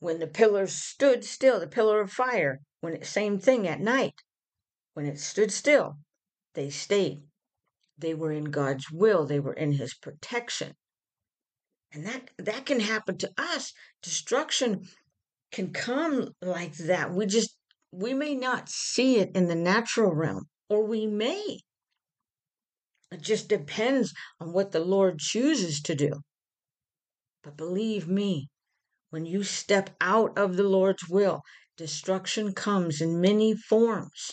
When 0.00 0.18
the 0.18 0.26
pillars 0.26 0.74
stood 0.74 1.24
still, 1.24 1.60
the 1.60 1.68
pillar 1.68 2.00
of 2.00 2.12
fire, 2.12 2.60
when 2.80 2.94
it, 2.94 3.06
same 3.06 3.38
thing 3.38 3.66
at 3.66 3.80
night. 3.80 4.14
When 4.94 5.06
it 5.06 5.18
stood 5.18 5.52
still, 5.52 5.98
they 6.54 6.70
stayed. 6.70 7.22
They 7.96 8.14
were 8.14 8.32
in 8.32 8.46
God's 8.46 8.90
will, 8.90 9.24
they 9.24 9.40
were 9.40 9.54
in 9.54 9.72
his 9.72 9.94
protection. 9.94 10.74
And 11.92 12.04
that 12.06 12.30
that 12.38 12.66
can 12.66 12.80
happen 12.80 13.16
to 13.18 13.30
us. 13.38 13.72
Destruction 14.02 14.86
can 15.52 15.72
come 15.72 16.34
like 16.42 16.74
that. 16.76 17.12
We 17.12 17.26
just 17.26 17.56
we 17.92 18.12
may 18.12 18.34
not 18.34 18.68
see 18.68 19.18
it 19.18 19.30
in 19.34 19.46
the 19.46 19.54
natural 19.54 20.12
realm, 20.12 20.48
or 20.68 20.84
we 20.84 21.06
may. 21.06 21.60
It 23.10 23.22
just 23.22 23.48
depends 23.48 24.12
on 24.40 24.52
what 24.52 24.72
the 24.72 24.80
Lord 24.80 25.18
chooses 25.18 25.80
to 25.82 25.94
do. 25.94 26.22
But 27.42 27.56
believe 27.56 28.08
me, 28.08 28.48
when 29.10 29.24
you 29.24 29.44
step 29.44 29.90
out 30.00 30.36
of 30.36 30.56
the 30.56 30.64
Lord's 30.64 31.08
will, 31.08 31.42
destruction 31.76 32.52
comes 32.52 33.00
in 33.00 33.20
many 33.20 33.54
forms. 33.54 34.32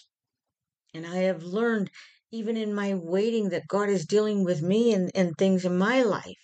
And 0.93 1.05
I 1.05 1.17
have 1.17 1.43
learned, 1.43 1.91
even 2.31 2.57
in 2.57 2.73
my 2.73 2.95
waiting, 2.95 3.49
that 3.49 3.67
God 3.67 3.89
is 3.89 4.05
dealing 4.05 4.43
with 4.43 4.61
me 4.61 4.93
and, 4.93 5.11
and 5.13 5.37
things 5.37 5.65
in 5.65 5.77
my 5.77 6.01
life 6.01 6.37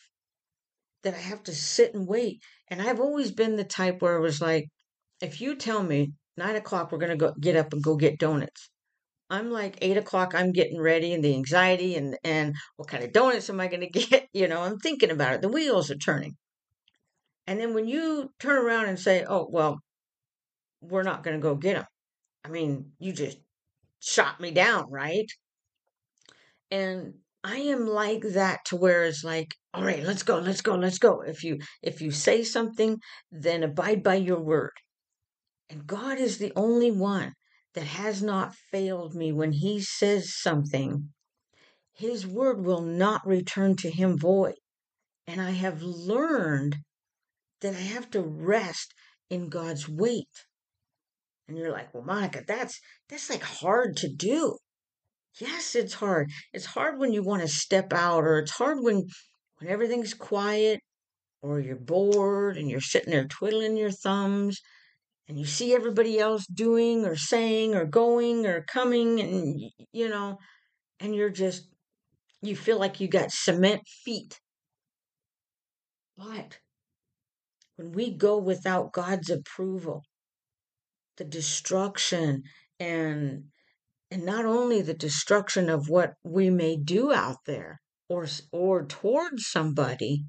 that 1.03 1.13
I 1.13 1.17
have 1.17 1.43
to 1.43 1.55
sit 1.55 1.93
and 1.93 2.07
wait. 2.07 2.41
And 2.67 2.81
I've 2.81 2.99
always 2.99 3.31
been 3.31 3.55
the 3.55 3.63
type 3.63 4.01
where 4.01 4.17
it 4.17 4.21
was 4.21 4.41
like, 4.41 4.67
if 5.21 5.41
you 5.41 5.55
tell 5.55 5.83
me 5.83 6.13
nine 6.37 6.55
o'clock 6.55 6.91
we're 6.91 6.97
gonna 6.97 7.17
go 7.17 7.33
get 7.39 7.55
up 7.55 7.73
and 7.73 7.83
go 7.83 7.95
get 7.95 8.19
donuts, 8.19 8.69
I'm 9.29 9.51
like 9.51 9.77
eight 9.81 9.97
o'clock, 9.97 10.33
I'm 10.35 10.51
getting 10.51 10.79
ready 10.81 11.13
and 11.13 11.23
the 11.23 11.33
anxiety 11.35 11.95
and 11.95 12.17
and 12.23 12.55
what 12.77 12.87
kind 12.89 13.03
of 13.03 13.13
donuts 13.13 13.49
am 13.49 13.59
I 13.59 13.67
gonna 13.67 13.89
get? 13.91 14.27
You 14.33 14.47
know, 14.47 14.61
I'm 14.61 14.79
thinking 14.79 15.11
about 15.11 15.33
it. 15.35 15.41
The 15.41 15.49
wheels 15.49 15.91
are 15.91 15.95
turning. 15.97 16.37
And 17.47 17.59
then 17.59 17.73
when 17.73 17.85
you 17.85 18.31
turn 18.39 18.55
around 18.57 18.85
and 18.87 18.97
say, 18.97 19.25
"Oh 19.27 19.45
well, 19.51 19.81
we're 20.81 21.03
not 21.03 21.23
gonna 21.23 21.39
go 21.39 21.55
get 21.55 21.75
them," 21.75 21.85
I 22.45 22.49
mean, 22.49 22.93
you 22.99 23.13
just 23.13 23.39
shot 24.01 24.39
me 24.41 24.51
down, 24.51 24.91
right? 24.91 25.27
And 26.71 27.19
I 27.43 27.57
am 27.57 27.85
like 27.87 28.21
that 28.23 28.65
to 28.65 28.75
where 28.75 29.05
it's 29.05 29.23
like, 29.23 29.53
all 29.73 29.83
right, 29.83 30.03
let's 30.03 30.23
go, 30.23 30.39
let's 30.39 30.61
go, 30.61 30.75
let's 30.75 30.97
go. 30.97 31.21
If 31.21 31.43
you 31.43 31.59
if 31.83 32.01
you 32.01 32.09
say 32.11 32.43
something, 32.43 32.99
then 33.31 33.61
abide 33.63 34.01
by 34.03 34.15
your 34.15 34.39
word. 34.41 34.71
And 35.69 35.87
God 35.87 36.19
is 36.19 36.37
the 36.37 36.53
only 36.55 36.91
one 36.91 37.33
that 37.79 37.85
has 37.85 38.21
not 38.21 38.53
failed 38.53 39.15
me 39.15 39.31
when 39.31 39.53
he 39.53 39.79
says 39.79 40.35
something. 40.35 41.07
His 41.93 42.27
word 42.27 42.65
will 42.65 42.81
not 42.81 43.25
return 43.25 43.77
to 43.77 43.89
him 43.89 44.17
void. 44.17 44.55
And 45.25 45.39
I 45.39 45.51
have 45.51 45.81
learned 45.81 46.75
that 47.61 47.73
I 47.75 47.79
have 47.79 48.11
to 48.11 48.21
rest 48.21 48.93
in 49.29 49.47
God's 49.47 49.87
wait. 49.87 50.27
And 51.47 51.57
you're 51.57 51.71
like, 51.71 51.93
well, 51.93 52.03
Monica, 52.03 52.43
that's 52.45 52.77
that's 53.07 53.29
like 53.29 53.43
hard 53.43 53.95
to 53.97 54.09
do. 54.09 54.57
Yes, 55.39 55.73
it's 55.73 55.93
hard. 55.93 56.29
It's 56.51 56.65
hard 56.65 56.99
when 56.99 57.13
you 57.13 57.23
want 57.23 57.43
to 57.43 57.47
step 57.47 57.93
out, 57.93 58.25
or 58.25 58.39
it's 58.39 58.51
hard 58.51 58.79
when 58.81 59.05
when 59.59 59.69
everything's 59.69 60.13
quiet, 60.13 60.81
or 61.41 61.61
you're 61.61 61.77
bored 61.77 62.57
and 62.57 62.69
you're 62.69 62.81
sitting 62.81 63.11
there 63.11 63.25
twiddling 63.25 63.77
your 63.77 63.91
thumbs, 63.91 64.59
and 65.29 65.39
you 65.39 65.45
see 65.45 65.75
everybody 65.75 66.19
else 66.19 66.45
doing 66.47 67.05
or 67.05 67.15
saying 67.15 67.75
or 67.75 67.85
going 67.85 68.45
or 68.47 68.63
coming, 68.63 69.21
and 69.21 69.61
you 69.93 70.09
know, 70.09 70.39
and 70.99 71.15
you're 71.15 71.29
just 71.31 71.69
You 72.41 72.55
feel 72.55 72.79
like 72.79 73.01
you 73.01 73.07
got 73.09 73.31
cement 73.31 73.81
feet. 74.05 74.39
But 76.17 76.59
when 77.77 77.91
we 77.93 78.11
go 78.15 78.37
without 78.39 78.93
God's 78.93 79.29
approval, 79.29 80.03
the 81.17 81.25
destruction 81.25 82.43
and 82.79 83.45
and 84.11 84.25
not 84.25 84.45
only 84.45 84.81
the 84.81 84.95
destruction 84.95 85.69
of 85.69 85.89
what 85.89 86.13
we 86.23 86.49
may 86.49 86.77
do 86.77 87.13
out 87.13 87.39
there 87.45 87.81
or 88.09 88.27
or 88.51 88.85
towards 88.85 89.47
somebody 89.47 90.25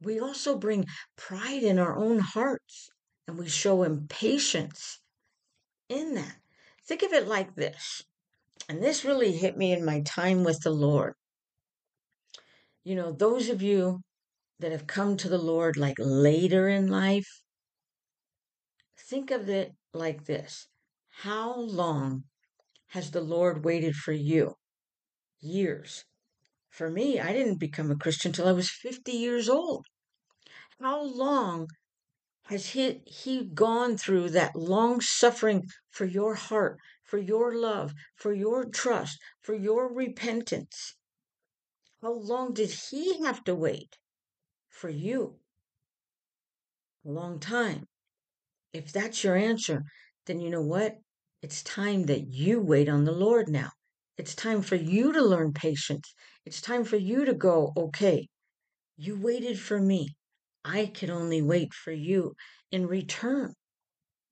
we 0.00 0.20
also 0.20 0.58
bring 0.58 0.86
pride 1.16 1.62
in 1.62 1.78
our 1.78 1.96
own 1.98 2.20
hearts 2.20 2.90
and 3.26 3.38
we 3.38 3.48
show 3.48 3.82
impatience 3.82 5.00
in 5.88 6.14
that 6.14 6.36
think 6.86 7.02
of 7.02 7.12
it 7.12 7.26
like 7.26 7.54
this 7.54 8.02
and 8.68 8.82
this 8.82 9.04
really 9.04 9.32
hit 9.32 9.56
me 9.56 9.72
in 9.72 9.84
my 9.84 10.00
time 10.00 10.44
with 10.44 10.60
the 10.60 10.70
lord 10.70 11.14
you 12.84 12.94
know 12.94 13.12
those 13.12 13.48
of 13.48 13.62
you 13.62 14.00
that 14.58 14.72
have 14.72 14.86
come 14.86 15.16
to 15.16 15.28
the 15.28 15.38
lord 15.38 15.76
like 15.76 15.96
later 15.98 16.68
in 16.68 16.88
life 16.88 17.42
think 18.96 19.30
of 19.30 19.48
it 19.48 19.72
like 19.92 20.24
this 20.24 20.68
how 21.20 21.54
long 21.54 22.24
has 22.92 23.10
the 23.10 23.20
Lord 23.20 23.64
waited 23.64 23.96
for 23.96 24.12
you? 24.12 24.56
Years. 25.40 26.04
For 26.68 26.90
me, 26.90 27.20
I 27.20 27.32
didn't 27.32 27.58
become 27.58 27.90
a 27.90 27.96
Christian 27.96 28.32
till 28.32 28.48
I 28.48 28.52
was 28.52 28.70
50 28.70 29.12
years 29.12 29.48
old. 29.48 29.86
How 30.80 31.02
long 31.02 31.68
has 32.52 32.66
he, 32.66 33.00
he 33.06 33.44
gone 33.44 33.96
through 33.96 34.28
that 34.28 34.54
long 34.54 35.00
suffering 35.00 35.66
for 35.90 36.04
your 36.04 36.34
heart, 36.34 36.76
for 37.02 37.16
your 37.16 37.54
love, 37.54 37.94
for 38.14 38.34
your 38.34 38.66
trust, 38.66 39.18
for 39.40 39.54
your 39.54 39.90
repentance? 39.90 40.94
How 42.02 42.12
long 42.12 42.52
did 42.52 42.70
he 42.70 43.24
have 43.24 43.42
to 43.44 43.54
wait 43.54 43.96
for 44.68 44.90
you? 44.90 45.36
A 47.06 47.08
long 47.08 47.40
time. 47.40 47.86
If 48.74 48.92
that's 48.92 49.24
your 49.24 49.36
answer, 49.36 49.84
then 50.26 50.38
you 50.38 50.50
know 50.50 50.60
what? 50.60 50.96
It's 51.40 51.62
time 51.62 52.04
that 52.04 52.34
you 52.34 52.60
wait 52.60 52.86
on 52.86 53.04
the 53.04 53.12
Lord 53.12 53.48
now. 53.48 53.70
It's 54.18 54.34
time 54.34 54.60
for 54.60 54.76
you 54.76 55.14
to 55.14 55.22
learn 55.22 55.54
patience. 55.54 56.14
It's 56.44 56.60
time 56.60 56.84
for 56.84 56.96
you 56.96 57.24
to 57.24 57.32
go, 57.32 57.72
okay, 57.78 58.28
you 58.98 59.18
waited 59.18 59.58
for 59.58 59.80
me. 59.80 60.14
I 60.64 60.86
can 60.86 61.10
only 61.10 61.42
wait 61.42 61.74
for 61.74 61.92
you 61.92 62.34
in 62.70 62.86
return 62.86 63.54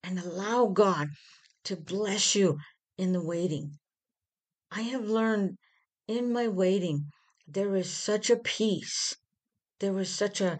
and 0.02 0.18
allow 0.18 0.66
God 0.66 1.08
to 1.64 1.76
bless 1.76 2.34
you 2.34 2.58
in 2.96 3.12
the 3.12 3.22
waiting. 3.22 3.78
I 4.70 4.82
have 4.82 5.04
learned 5.04 5.58
in 6.06 6.32
my 6.32 6.48
waiting, 6.48 7.10
there 7.46 7.74
is 7.76 7.90
such 7.90 8.30
a 8.30 8.36
peace. 8.36 9.16
There 9.80 9.98
is 9.98 10.14
such 10.14 10.40
a, 10.40 10.58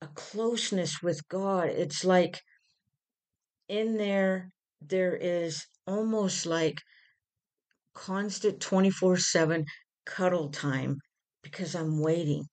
a 0.00 0.08
closeness 0.08 1.02
with 1.02 1.26
God. 1.28 1.68
It's 1.68 2.04
like 2.04 2.40
in 3.68 3.96
there, 3.96 4.50
there 4.80 5.16
is 5.16 5.66
almost 5.86 6.46
like 6.46 6.80
constant 7.94 8.60
24 8.60 9.16
7 9.18 9.64
cuddle 10.04 10.50
time 10.50 10.98
because 11.42 11.74
I'm 11.74 12.00
waiting 12.00 12.46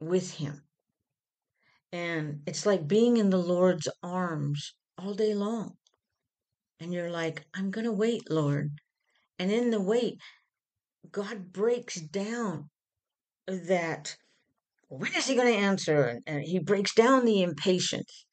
with 0.00 0.34
Him. 0.34 0.62
And 1.92 2.40
it's 2.46 2.64
like 2.64 2.88
being 2.88 3.18
in 3.18 3.30
the 3.30 3.38
Lord's 3.38 3.88
arms 4.02 4.74
all 4.98 5.14
day 5.14 5.34
long. 5.34 5.76
And 6.80 6.92
you're 6.92 7.10
like, 7.10 7.44
I'm 7.54 7.70
going 7.70 7.84
to 7.84 7.92
wait, 7.92 8.30
Lord. 8.30 8.72
And 9.38 9.52
in 9.52 9.70
the 9.70 9.80
wait, 9.80 10.18
God 11.10 11.52
breaks 11.52 11.96
down 12.00 12.70
that 13.46 14.16
when 14.88 15.12
is 15.14 15.26
he 15.26 15.34
going 15.34 15.52
to 15.52 15.58
answer? 15.58 16.20
And 16.26 16.42
he 16.42 16.58
breaks 16.58 16.94
down 16.94 17.24
the 17.24 17.42
impatience. 17.42 18.26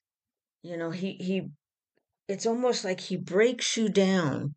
You 0.62 0.78
know, 0.78 0.91
he, 0.91 1.13
he 1.13 1.50
it's 2.28 2.45
almost 2.45 2.86
like 2.86 3.00
he 3.00 3.17
breaks 3.17 3.76
you 3.76 3.89
down 3.89 4.54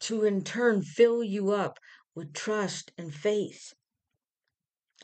to 0.00 0.24
in 0.24 0.44
turn 0.44 0.82
fill 0.82 1.24
you 1.24 1.50
up 1.50 1.78
with 2.14 2.32
trust 2.32 2.92
and 2.96 3.12
faith. 3.12 3.74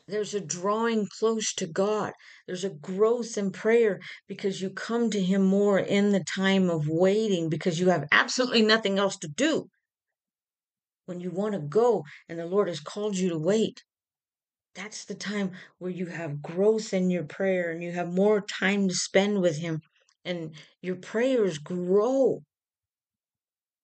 There's 0.07 0.33
a 0.33 0.39
drawing 0.39 1.07
close 1.19 1.53
to 1.55 1.67
God. 1.67 2.13
There's 2.45 2.63
a 2.63 2.69
growth 2.69 3.37
in 3.37 3.51
prayer 3.51 3.99
because 4.27 4.61
you 4.61 4.69
come 4.69 5.09
to 5.09 5.21
Him 5.21 5.43
more 5.43 5.79
in 5.79 6.11
the 6.11 6.23
time 6.23 6.69
of 6.69 6.87
waiting 6.87 7.49
because 7.49 7.79
you 7.79 7.89
have 7.89 8.07
absolutely 8.11 8.61
nothing 8.61 8.97
else 8.97 9.17
to 9.17 9.27
do. 9.27 9.67
When 11.05 11.19
you 11.19 11.31
want 11.31 11.53
to 11.53 11.59
go 11.59 12.03
and 12.29 12.39
the 12.39 12.45
Lord 12.45 12.69
has 12.69 12.79
called 12.79 13.17
you 13.17 13.29
to 13.29 13.37
wait, 13.37 13.83
that's 14.75 15.03
the 15.03 15.15
time 15.15 15.51
where 15.79 15.91
you 15.91 16.05
have 16.05 16.41
growth 16.41 16.93
in 16.93 17.09
your 17.09 17.23
prayer 17.23 17.71
and 17.71 17.83
you 17.83 17.91
have 17.91 18.13
more 18.13 18.41
time 18.41 18.87
to 18.87 18.93
spend 18.93 19.41
with 19.41 19.57
Him 19.57 19.81
and 20.23 20.51
your 20.81 20.95
prayers 20.95 21.57
grow. 21.57 22.41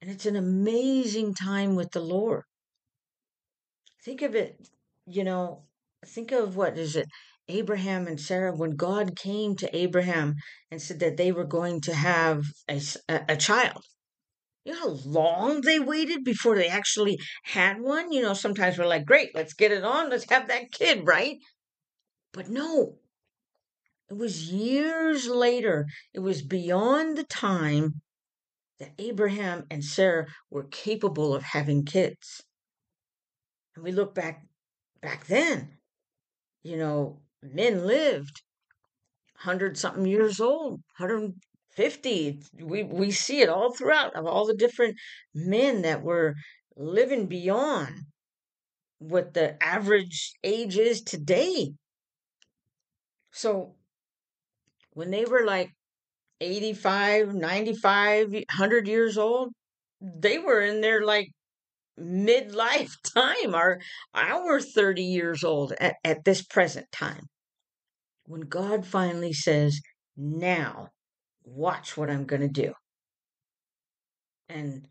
And 0.02 0.10
it's 0.10 0.26
an 0.26 0.36
amazing 0.36 1.34
time 1.34 1.76
with 1.76 1.92
the 1.92 2.02
Lord. 2.02 2.44
Think 4.04 4.22
of 4.22 4.36
it, 4.36 4.70
you 5.06 5.24
know, 5.24 5.64
think 6.08 6.32
of 6.32 6.56
what 6.56 6.78
is 6.78 6.96
it? 6.96 7.08
Abraham 7.48 8.08
and 8.08 8.20
Sarah, 8.20 8.56
when 8.56 8.76
God 8.76 9.16
came 9.18 9.56
to 9.58 9.76
Abraham 9.76 10.36
and 10.72 10.82
said 10.82 11.00
that 11.00 11.18
they 11.18 11.32
were 11.32 11.46
going 11.46 11.82
to 11.82 11.94
have 11.94 12.46
a, 12.70 12.82
a, 13.10 13.36
child. 13.36 13.84
You 14.64 14.74
know 14.74 14.80
how 14.80 15.00
long 15.06 15.62
they 15.62 15.80
waited 15.80 16.24
before 16.24 16.56
they 16.56 16.68
actually 16.68 17.20
had 17.44 17.82
one? 17.82 18.14
You 18.14 18.22
know, 18.22 18.34
sometimes 18.34 18.78
we're 18.78 18.86
like, 18.86 19.06
great, 19.06 19.36
let's 19.36 19.54
get 19.54 19.74
it 19.74 19.84
on, 19.84 20.10
let's 20.10 20.30
have 20.30 20.48
that 20.48 20.72
kid, 20.72 21.06
right? 21.06 21.38
But 22.32 22.50
no, 22.50 23.00
it 24.10 24.18
was 24.18 24.52
years 24.52 25.28
later, 25.28 25.88
it 26.14 26.20
was 26.20 26.42
beyond 26.42 27.18
the 27.18 27.26
time 27.26 28.02
that 28.80 28.94
Abraham 29.00 29.66
and 29.70 29.84
Sarah 29.84 30.28
were 30.50 30.64
capable 30.64 31.34
of 31.34 31.44
having 31.44 31.84
kids. 31.86 32.44
And 33.76 33.84
we 33.84 33.92
look 33.92 34.16
back 34.16 34.46
back 35.02 35.26
then, 35.28 35.78
you 36.64 36.78
know, 36.78 37.22
men 37.42 37.86
lived 37.86 38.42
100 39.36 39.78
something 39.78 40.06
years 40.06 40.40
old, 40.40 40.82
150. 40.98 42.42
We 42.62 42.84
we 42.84 43.12
see 43.12 43.42
it 43.42 43.50
all 43.50 43.74
throughout 43.74 44.16
of 44.16 44.26
all 44.26 44.46
the 44.46 44.56
different 44.56 44.98
men 45.34 45.82
that 45.84 46.04
were 46.04 46.36
living 46.76 47.28
beyond 47.28 48.06
what 49.00 49.34
the 49.34 49.62
average 49.64 50.34
age 50.44 50.78
is 50.78 51.02
today. 51.02 51.74
So 53.32 53.76
when 54.94 55.12
they 55.12 55.26
were 55.26 55.46
like 55.46 55.72
85, 56.42 57.34
95, 57.34 58.32
100 58.34 58.88
years 58.88 59.18
old, 59.18 59.54
they 60.02 60.38
were 60.40 60.62
in 60.62 60.82
their 60.82 61.06
like 61.06 61.30
midlife 62.00 62.94
time, 63.14 63.54
our, 63.54 63.80
our 64.14 64.60
30 64.60 65.04
years 65.04 65.44
old 65.44 65.74
at, 65.80 65.96
at 66.04 66.26
this 66.26 66.44
present 66.44 66.88
time. 66.92 67.28
When 68.26 68.42
God 68.42 68.86
finally 68.86 69.34
says, 69.34 69.82
now 70.16 70.90
watch 71.44 71.98
what 71.98 72.10
I'm 72.10 72.26
going 72.26 72.42
to 72.42 72.48
do. 72.48 72.74
And 74.50 74.88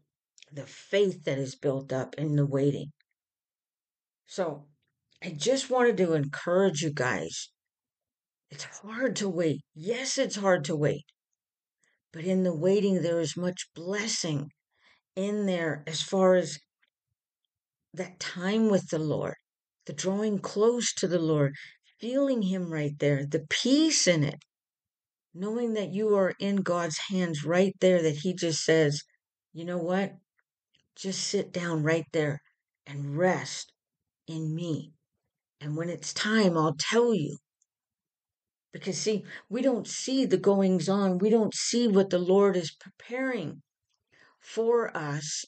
the 0.53 0.67
faith 0.67 1.25
that 1.25 1.39
is 1.39 1.55
built 1.55 1.93
up 1.93 2.15
in 2.17 2.37
the 2.37 2.47
waiting. 2.47 2.93
So 4.27 4.67
I 5.23 5.31
just 5.31 5.71
wanted 5.71 5.97
to 5.99 6.15
encourage 6.15 6.83
you 6.83 6.93
guys 6.93 7.49
it's 8.53 8.65
hard 8.65 9.17
to 9.17 9.31
wait. 9.31 9.63
Yes, 9.75 10.19
it's 10.19 10.37
hard 10.37 10.67
to 10.67 10.77
wait. 10.77 11.07
But 12.13 12.25
in 12.25 12.43
the 12.43 12.55
waiting, 12.55 13.01
there 13.01 13.19
is 13.19 13.35
much 13.35 13.71
blessing 13.75 14.51
in 15.17 15.47
there 15.47 15.83
as 15.87 16.03
far 16.03 16.35
as 16.35 16.59
that 17.95 18.19
time 18.19 18.71
with 18.71 18.89
the 18.89 18.99
Lord, 18.99 19.35
the 19.87 19.93
drawing 19.93 20.39
close 20.39 20.93
to 20.95 21.07
the 21.07 21.19
Lord, 21.19 21.55
feeling 22.01 22.43
Him 22.43 22.73
right 22.73 22.99
there, 22.99 23.27
the 23.27 23.47
peace 23.49 24.07
in 24.07 24.25
it, 24.25 24.43
knowing 25.35 25.75
that 25.75 25.93
you 25.93 26.17
are 26.17 26.35
in 26.39 26.57
God's 26.57 26.99
hands 27.11 27.45
right 27.45 27.75
there, 27.81 28.03
that 28.03 28.17
He 28.17 28.35
just 28.35 28.65
says, 28.65 29.03
you 29.53 29.65
know 29.65 29.79
what? 29.79 30.13
Just 30.97 31.23
sit 31.25 31.53
down 31.53 31.83
right 31.83 32.07
there 32.13 32.41
and 32.87 33.17
rest 33.17 33.73
in 34.27 34.55
me. 34.55 34.93
And 35.61 35.77
when 35.77 35.89
it's 35.89 36.13
time, 36.13 36.57
I'll 36.57 36.77
tell 36.79 37.15
you. 37.15 37.37
Because, 38.73 38.99
see, 38.99 39.25
we 39.51 39.61
don't 39.61 39.87
see 39.87 40.25
the 40.25 40.39
goings 40.39 40.89
on. 40.89 41.19
We 41.19 41.29
don't 41.29 41.55
see 41.55 41.87
what 41.87 42.11
the 42.11 42.19
Lord 42.19 42.57
is 42.57 42.75
preparing 42.75 43.63
for 44.41 44.97
us 44.97 45.45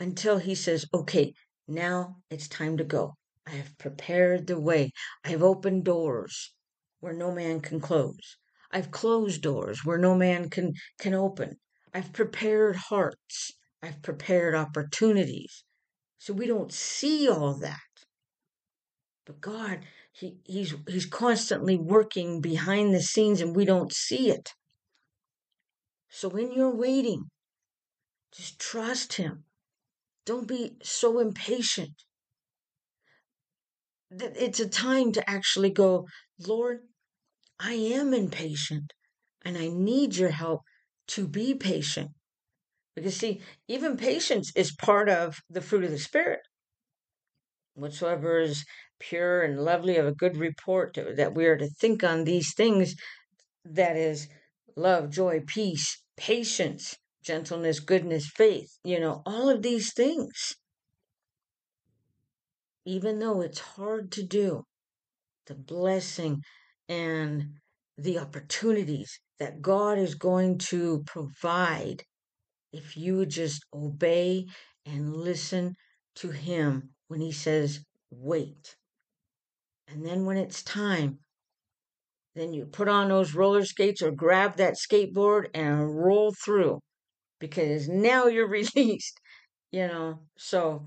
until 0.00 0.38
He 0.38 0.54
says, 0.54 0.86
okay, 0.94 1.34
now 1.68 2.16
it's 2.30 2.48
time 2.48 2.76
to 2.76 2.84
go. 2.84 3.14
I 3.46 3.50
have 3.50 3.78
prepared 3.78 4.46
the 4.46 4.60
way. 4.60 4.90
I 5.24 5.30
have 5.30 5.42
opened 5.42 5.84
doors 5.84 6.52
where 7.00 7.12
no 7.12 7.32
man 7.32 7.60
can 7.60 7.80
close. 7.80 8.36
I've 8.70 8.90
closed 8.90 9.42
doors 9.42 9.84
where 9.84 9.98
no 9.98 10.14
man 10.14 10.50
can, 10.50 10.74
can 10.98 11.14
open. 11.14 11.58
I've 11.94 12.12
prepared 12.12 12.76
hearts. 12.76 13.52
I've 13.82 14.02
prepared 14.02 14.54
opportunities. 14.54 15.64
So 16.18 16.32
we 16.32 16.46
don't 16.46 16.72
see 16.72 17.28
all 17.28 17.54
that. 17.54 17.78
But 19.24 19.40
God, 19.40 19.80
he, 20.12 20.38
he's, 20.44 20.74
he's 20.88 21.06
constantly 21.06 21.76
working 21.76 22.40
behind 22.40 22.94
the 22.94 23.02
scenes 23.02 23.40
and 23.40 23.54
we 23.54 23.64
don't 23.64 23.92
see 23.92 24.30
it. 24.30 24.50
So 26.08 26.28
when 26.28 26.52
you're 26.52 26.74
waiting, 26.74 27.24
just 28.32 28.58
trust 28.58 29.14
Him. 29.14 29.45
Don't 30.26 30.48
be 30.48 30.76
so 30.82 31.20
impatient. 31.20 31.92
It's 34.10 34.60
a 34.60 34.68
time 34.68 35.12
to 35.12 35.30
actually 35.30 35.70
go, 35.70 36.06
Lord, 36.46 36.80
I 37.58 37.72
am 37.74 38.12
impatient 38.12 38.92
and 39.44 39.56
I 39.56 39.68
need 39.68 40.16
your 40.16 40.30
help 40.30 40.60
to 41.08 41.26
be 41.26 41.54
patient. 41.54 42.10
Because, 42.94 43.16
see, 43.16 43.40
even 43.68 43.96
patience 43.96 44.50
is 44.56 44.74
part 44.74 45.08
of 45.08 45.38
the 45.48 45.60
fruit 45.60 45.84
of 45.84 45.90
the 45.90 45.98
Spirit. 45.98 46.40
Whatsoever 47.74 48.40
is 48.40 48.64
pure 48.98 49.42
and 49.42 49.60
lovely 49.60 49.96
of 49.96 50.06
a 50.06 50.12
good 50.12 50.36
report, 50.36 50.98
that 51.16 51.34
we 51.34 51.46
are 51.46 51.58
to 51.58 51.68
think 51.68 52.02
on 52.02 52.24
these 52.24 52.54
things 52.54 52.94
that 53.64 53.96
is 53.96 54.28
love, 54.76 55.10
joy, 55.10 55.42
peace, 55.46 56.02
patience, 56.16 56.96
gentleness, 57.26 57.80
goodness, 57.80 58.28
faith, 58.28 58.78
you 58.84 59.00
know, 59.00 59.22
all 59.26 59.48
of 59.48 59.62
these 59.62 59.92
things. 59.92 60.54
Even 62.84 63.18
though 63.18 63.40
it's 63.40 63.58
hard 63.58 64.12
to 64.12 64.22
do, 64.22 64.62
the 65.46 65.54
blessing 65.54 66.40
and 66.88 67.46
the 67.98 68.18
opportunities 68.18 69.18
that 69.40 69.60
God 69.60 69.98
is 69.98 70.14
going 70.14 70.58
to 70.58 71.02
provide 71.04 72.04
if 72.72 72.96
you 72.96 73.26
just 73.26 73.64
obey 73.74 74.46
and 74.84 75.12
listen 75.16 75.74
to 76.16 76.30
Him 76.30 76.90
when 77.08 77.20
He 77.20 77.32
says, 77.32 77.80
wait. 78.10 78.76
And 79.88 80.06
then 80.06 80.24
when 80.26 80.36
it's 80.36 80.62
time, 80.62 81.18
then 82.36 82.52
you 82.52 82.66
put 82.66 82.88
on 82.88 83.08
those 83.08 83.34
roller 83.34 83.64
skates 83.64 84.02
or 84.02 84.12
grab 84.12 84.56
that 84.56 84.74
skateboard 84.74 85.46
and 85.54 85.96
roll 85.96 86.32
through 86.44 86.80
because 87.38 87.88
now 87.88 88.26
you're 88.26 88.48
released, 88.60 89.20
you 89.70 89.86
know. 89.86 90.20
So 90.38 90.86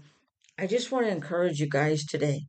I 0.58 0.68
just 0.68 0.92
want 0.92 1.06
to 1.06 1.12
encourage 1.12 1.60
you 1.60 1.70
guys 1.70 2.06
today 2.06 2.48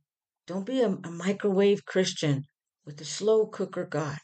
don't 0.51 0.65
be 0.65 0.81
a, 0.81 0.89
a 0.89 1.09
microwave 1.09 1.85
Christian 1.85 2.43
with 2.85 2.99
a 2.99 3.05
slow 3.05 3.45
cooker 3.45 3.85
God. 3.85 4.17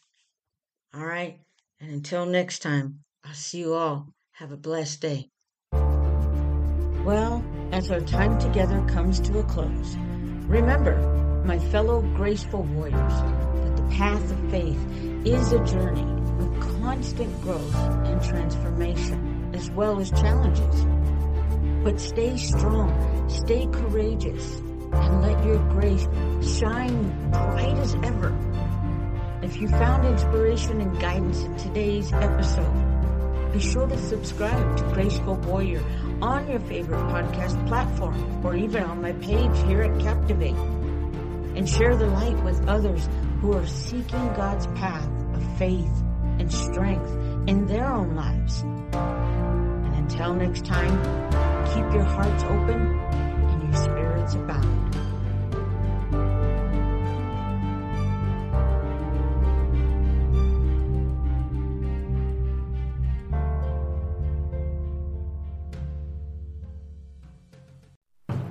All 0.94 1.06
right? 1.06 1.40
And 1.80 1.90
until 1.92 2.26
next 2.26 2.60
time, 2.60 3.00
I'll 3.24 3.34
see 3.34 3.60
you 3.60 3.74
all. 3.74 4.08
Have 4.34 4.52
a 4.52 4.58
blessed 4.58 5.02
day. 5.02 5.30
Well, 5.72 7.44
as 7.72 7.90
our 7.92 8.02
time 8.02 8.38
together 8.40 8.84
comes 8.90 9.22
to 9.22 9.40
a 9.40 9.44
close, 9.44 9.96
remember, 10.48 10.98
my 11.46 11.60
fellow 11.60 12.02
graceful 12.02 12.64
warriors, 12.64 12.94
that 12.94 13.78
the 13.78 13.96
path 13.96 14.30
of 14.30 14.52
faith 14.52 14.86
is 15.26 15.54
a 15.54 15.64
journey 15.64 16.02
of 16.44 16.60
constant 16.82 17.42
growth 17.42 17.76
and 18.06 18.22
transformation, 18.22 19.37
as 19.54 19.70
well 19.72 20.00
as 20.00 20.12
challenges. 20.12 20.86
But 21.84 22.00
stay 22.00 22.38
strong, 22.38 23.30
stay 23.30 23.68
courageous, 23.68 24.58
and 24.92 25.22
let 25.22 25.44
your 25.46 25.60
grace 25.70 26.08
shine 26.60 27.32
bright 27.32 27.78
as 27.78 27.96
ever 28.04 28.36
if 29.48 29.62
you 29.62 29.68
found 29.70 30.06
inspiration 30.06 30.82
and 30.82 31.00
guidance 31.00 31.44
in 31.44 31.56
today's 31.56 32.12
episode, 32.12 33.54
be 33.54 33.60
sure 33.62 33.88
to 33.88 33.98
subscribe 33.98 34.78
to 34.78 34.84
Graceful 34.94 35.36
Warrior 35.36 35.82
on 36.22 36.50
your 36.50 36.60
favorite 36.60 37.00
podcast 37.06 37.66
platform 37.68 38.46
or 38.46 38.56
even 38.56 38.84
on 38.84 39.02
my 39.02 39.14
page 39.14 39.58
here 39.66 39.84
at 39.84 40.02
Captivate. 40.02 40.58
And 41.56 41.68
share 41.68 41.96
the 41.96 42.08
light 42.08 42.44
with 42.44 42.68
others 42.68 43.08
who 43.40 43.54
are 43.54 43.66
seeking 43.66 44.34
God's 44.34 44.68
path 44.68 45.08
of 45.34 45.58
faith 45.58 46.04
and 46.40 46.52
strength 46.52 47.10
in 47.48 47.68
their 47.68 47.86
own 47.86 48.16
lives. 48.16 48.64
Until 50.10 50.36
next 50.36 50.64
time, 50.64 50.98
keep 51.66 51.94
your 51.94 52.02
hearts 52.02 52.44
open 52.46 52.98
and 52.98 53.64
your 53.64 53.74
spirits 53.84 54.36
abound. 54.36 54.96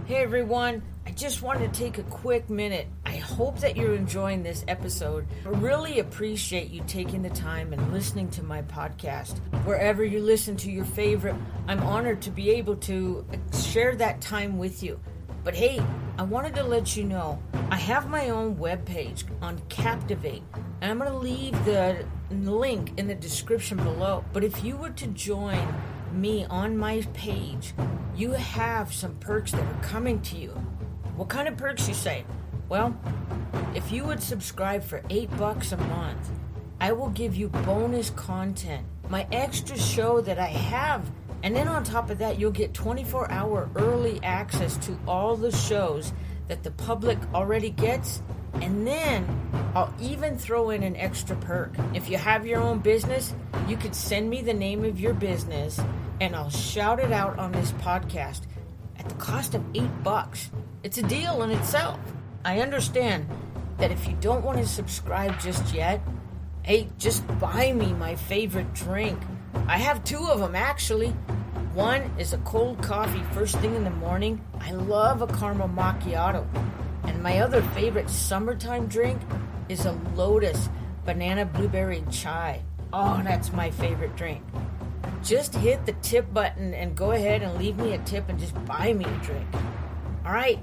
Hey 0.05 0.17
everyone, 0.17 0.83
I 1.07 1.11
just 1.13 1.41
wanted 1.41 1.73
to 1.73 1.81
take 1.81 1.97
a 1.97 2.03
quick 2.03 2.51
minute. 2.51 2.87
Hope 3.27 3.59
that 3.59 3.77
you're 3.77 3.95
enjoying 3.95 4.43
this 4.45 4.65
episode. 4.69 5.27
I 5.45 5.49
really 5.49 5.99
appreciate 5.99 6.71
you 6.71 6.83
taking 6.87 7.23
the 7.23 7.31
time 7.31 7.73
and 7.73 7.93
listening 7.93 8.31
to 8.31 8.43
my 8.43 8.63
podcast. 8.63 9.39
Wherever 9.65 10.05
you 10.05 10.21
listen 10.21 10.57
to 10.59 10.71
your 10.71 10.85
favorite, 10.85 11.35
I'm 11.67 11.81
honored 11.81 12.23
to 12.23 12.31
be 12.31 12.51
able 12.51 12.77
to 12.77 13.27
share 13.53 13.97
that 13.97 14.21
time 14.21 14.59
with 14.59 14.83
you. 14.83 15.01
But 15.45 15.55
hey, 15.55 15.83
I 16.17 16.23
wanted 16.23 16.55
to 16.55 16.63
let 16.63 16.97
you 16.97 17.05
know 17.05 17.43
I 17.69 17.77
have 17.77 18.09
my 18.09 18.31
own 18.31 18.57
webpage 18.57 19.25
on 19.43 19.61
Captivate, 19.69 20.45
and 20.81 20.91
I'm 20.91 20.99
going 20.99 21.11
to 21.11 21.19
leave 21.19 21.53
the 21.65 22.07
link 22.31 22.93
in 22.97 23.09
the 23.09 23.15
description 23.15 23.77
below. 23.77 24.25
But 24.33 24.45
if 24.45 24.65
you 24.65 24.77
were 24.77 24.91
to 24.91 25.07
join, 25.09 25.75
me 26.13 26.47
on 26.49 26.79
my 26.79 27.03
page, 27.13 27.75
you 28.17 28.31
have 28.33 28.95
some 28.95 29.17
perks 29.17 29.53
that 29.53 29.61
are 29.61 29.83
coming 29.83 30.23
to 30.23 30.37
you. 30.37 30.51
What 31.17 31.29
kind 31.29 31.49
of 31.49 31.57
perks 31.57 31.89
you 31.89 31.95
say? 31.95 32.25
Well, 32.69 32.99
if 33.75 33.93
you 33.93 34.05
would 34.05 34.23
subscribe 34.23 34.83
for 34.83 35.03
8 35.09 35.37
bucks 35.37 35.73
a 35.73 35.77
month, 35.77 36.31
I 36.81 36.93
will 36.93 37.11
give 37.11 37.37
you 37.37 37.49
bonus 37.49 38.11
content, 38.11 38.85
my 39.09 39.27
extra 39.31 39.79
show 39.79 40.21
that 40.21 40.39
I 40.39 40.47
have. 40.47 41.09
And 41.43 41.55
then 41.55 41.69
on 41.69 41.85
top 41.85 42.11
of 42.11 42.19
that, 42.19 42.39
you'll 42.39 42.51
get 42.51 42.75
24 42.75 43.31
hour 43.31 43.71
early 43.77 44.21
access 44.23 44.77
to 44.87 44.99
all 45.07 45.37
the 45.37 45.53
shows 45.53 46.13
that 46.49 46.65
the 46.65 46.73
public 46.73 47.19
already 47.33 47.71
gets. 47.71 48.21
And 48.55 48.87
then 48.87 49.27
I'll 49.75 49.95
even 50.01 50.37
throw 50.37 50.71
in 50.71 50.83
an 50.83 50.97
extra 50.97 51.37
perk. 51.37 51.75
If 51.95 52.11
you 52.11 52.17
have 52.19 52.47
your 52.47 52.61
own 52.61 52.81
business, 52.81 53.33
you 53.69 53.77
could 53.77 53.95
send 53.95 54.29
me 54.29 54.43
the 54.43 54.55
name 54.55 54.85
of 54.85 54.99
your 54.99 55.15
business 55.15 55.81
and 56.21 56.35
I'll 56.35 56.51
shout 56.51 56.99
it 56.99 57.13
out 57.13 57.39
on 57.39 57.53
this 57.53 57.73
podcast 57.73 58.43
at 58.99 59.09
the 59.09 59.15
cost 59.17 59.55
of 59.55 59.63
eight 59.75 60.03
bucks. 60.03 60.51
It's 60.83 60.99
a 60.99 61.03
deal 61.03 61.43
in 61.43 61.51
itself. 61.51 62.01
I 62.47 62.61
understand 62.61 63.29
that 63.79 63.91
if 63.91 64.07
you 64.07 64.17
don't 64.21 64.45
want 64.45 64.59
to 64.59 64.67
subscribe 64.69 65.41
just 65.41 65.75
yet, 65.75 66.01
hey, 66.63 66.87
just 66.97 67.27
buy 67.41 67.73
me 67.73 67.93
my 67.93 68.15
favorite 68.15 68.73
drink. 68.73 69.21
I 69.67 69.79
have 69.79 70.05
two 70.05 70.29
of 70.29 70.39
them 70.39 70.55
actually. 70.55 71.09
One 71.75 72.03
is 72.21 72.35
a 72.35 72.39
cold 72.39 72.81
coffee 72.81 73.25
first 73.33 73.57
thing 73.57 73.75
in 73.75 73.83
the 73.83 73.91
morning. 73.91 74.41
I 74.61 74.71
love 74.71 75.23
a 75.23 75.27
caramel 75.27 75.71
macchiato. 75.71 76.47
And 77.03 77.21
my 77.21 77.41
other 77.41 77.63
favorite 77.63 78.09
summertime 78.09 78.87
drink 78.87 79.21
is 79.69 79.85
a 79.85 79.99
Lotus 80.15 80.69
banana 81.05 81.47
blueberry 81.47 82.05
chai. 82.13 82.63
Oh, 82.93 83.21
that's 83.25 83.53
my 83.53 83.73
favorite 83.73 84.15
drink 84.15 84.45
just 85.25 85.55
hit 85.57 85.85
the 85.87 85.93
tip 85.95 86.33
button 86.33 86.73
and 86.75 86.97
go 86.97 87.11
ahead 87.11 87.43
and 87.43 87.59
leave 87.59 87.77
me 87.79 87.95
a 87.95 87.99
tip 87.99 88.29
and 88.29 88.39
just 88.39 88.55
buy 88.65 88.93
me 88.93 89.05
a 89.05 89.19
drink. 89.25 89.47
All 90.25 90.33
right, 90.33 90.61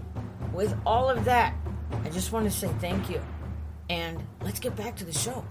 with 0.53 0.77
all 0.85 1.09
of 1.09 1.25
that, 1.25 1.53
I 2.03 2.09
just 2.09 2.31
want 2.31 2.45
to 2.45 2.51
say 2.51 2.69
thank 2.79 3.09
you. 3.09 3.21
And 3.89 4.23
let's 4.41 4.59
get 4.59 4.75
back 4.75 4.95
to 4.97 5.05
the 5.05 5.13
show. 5.13 5.45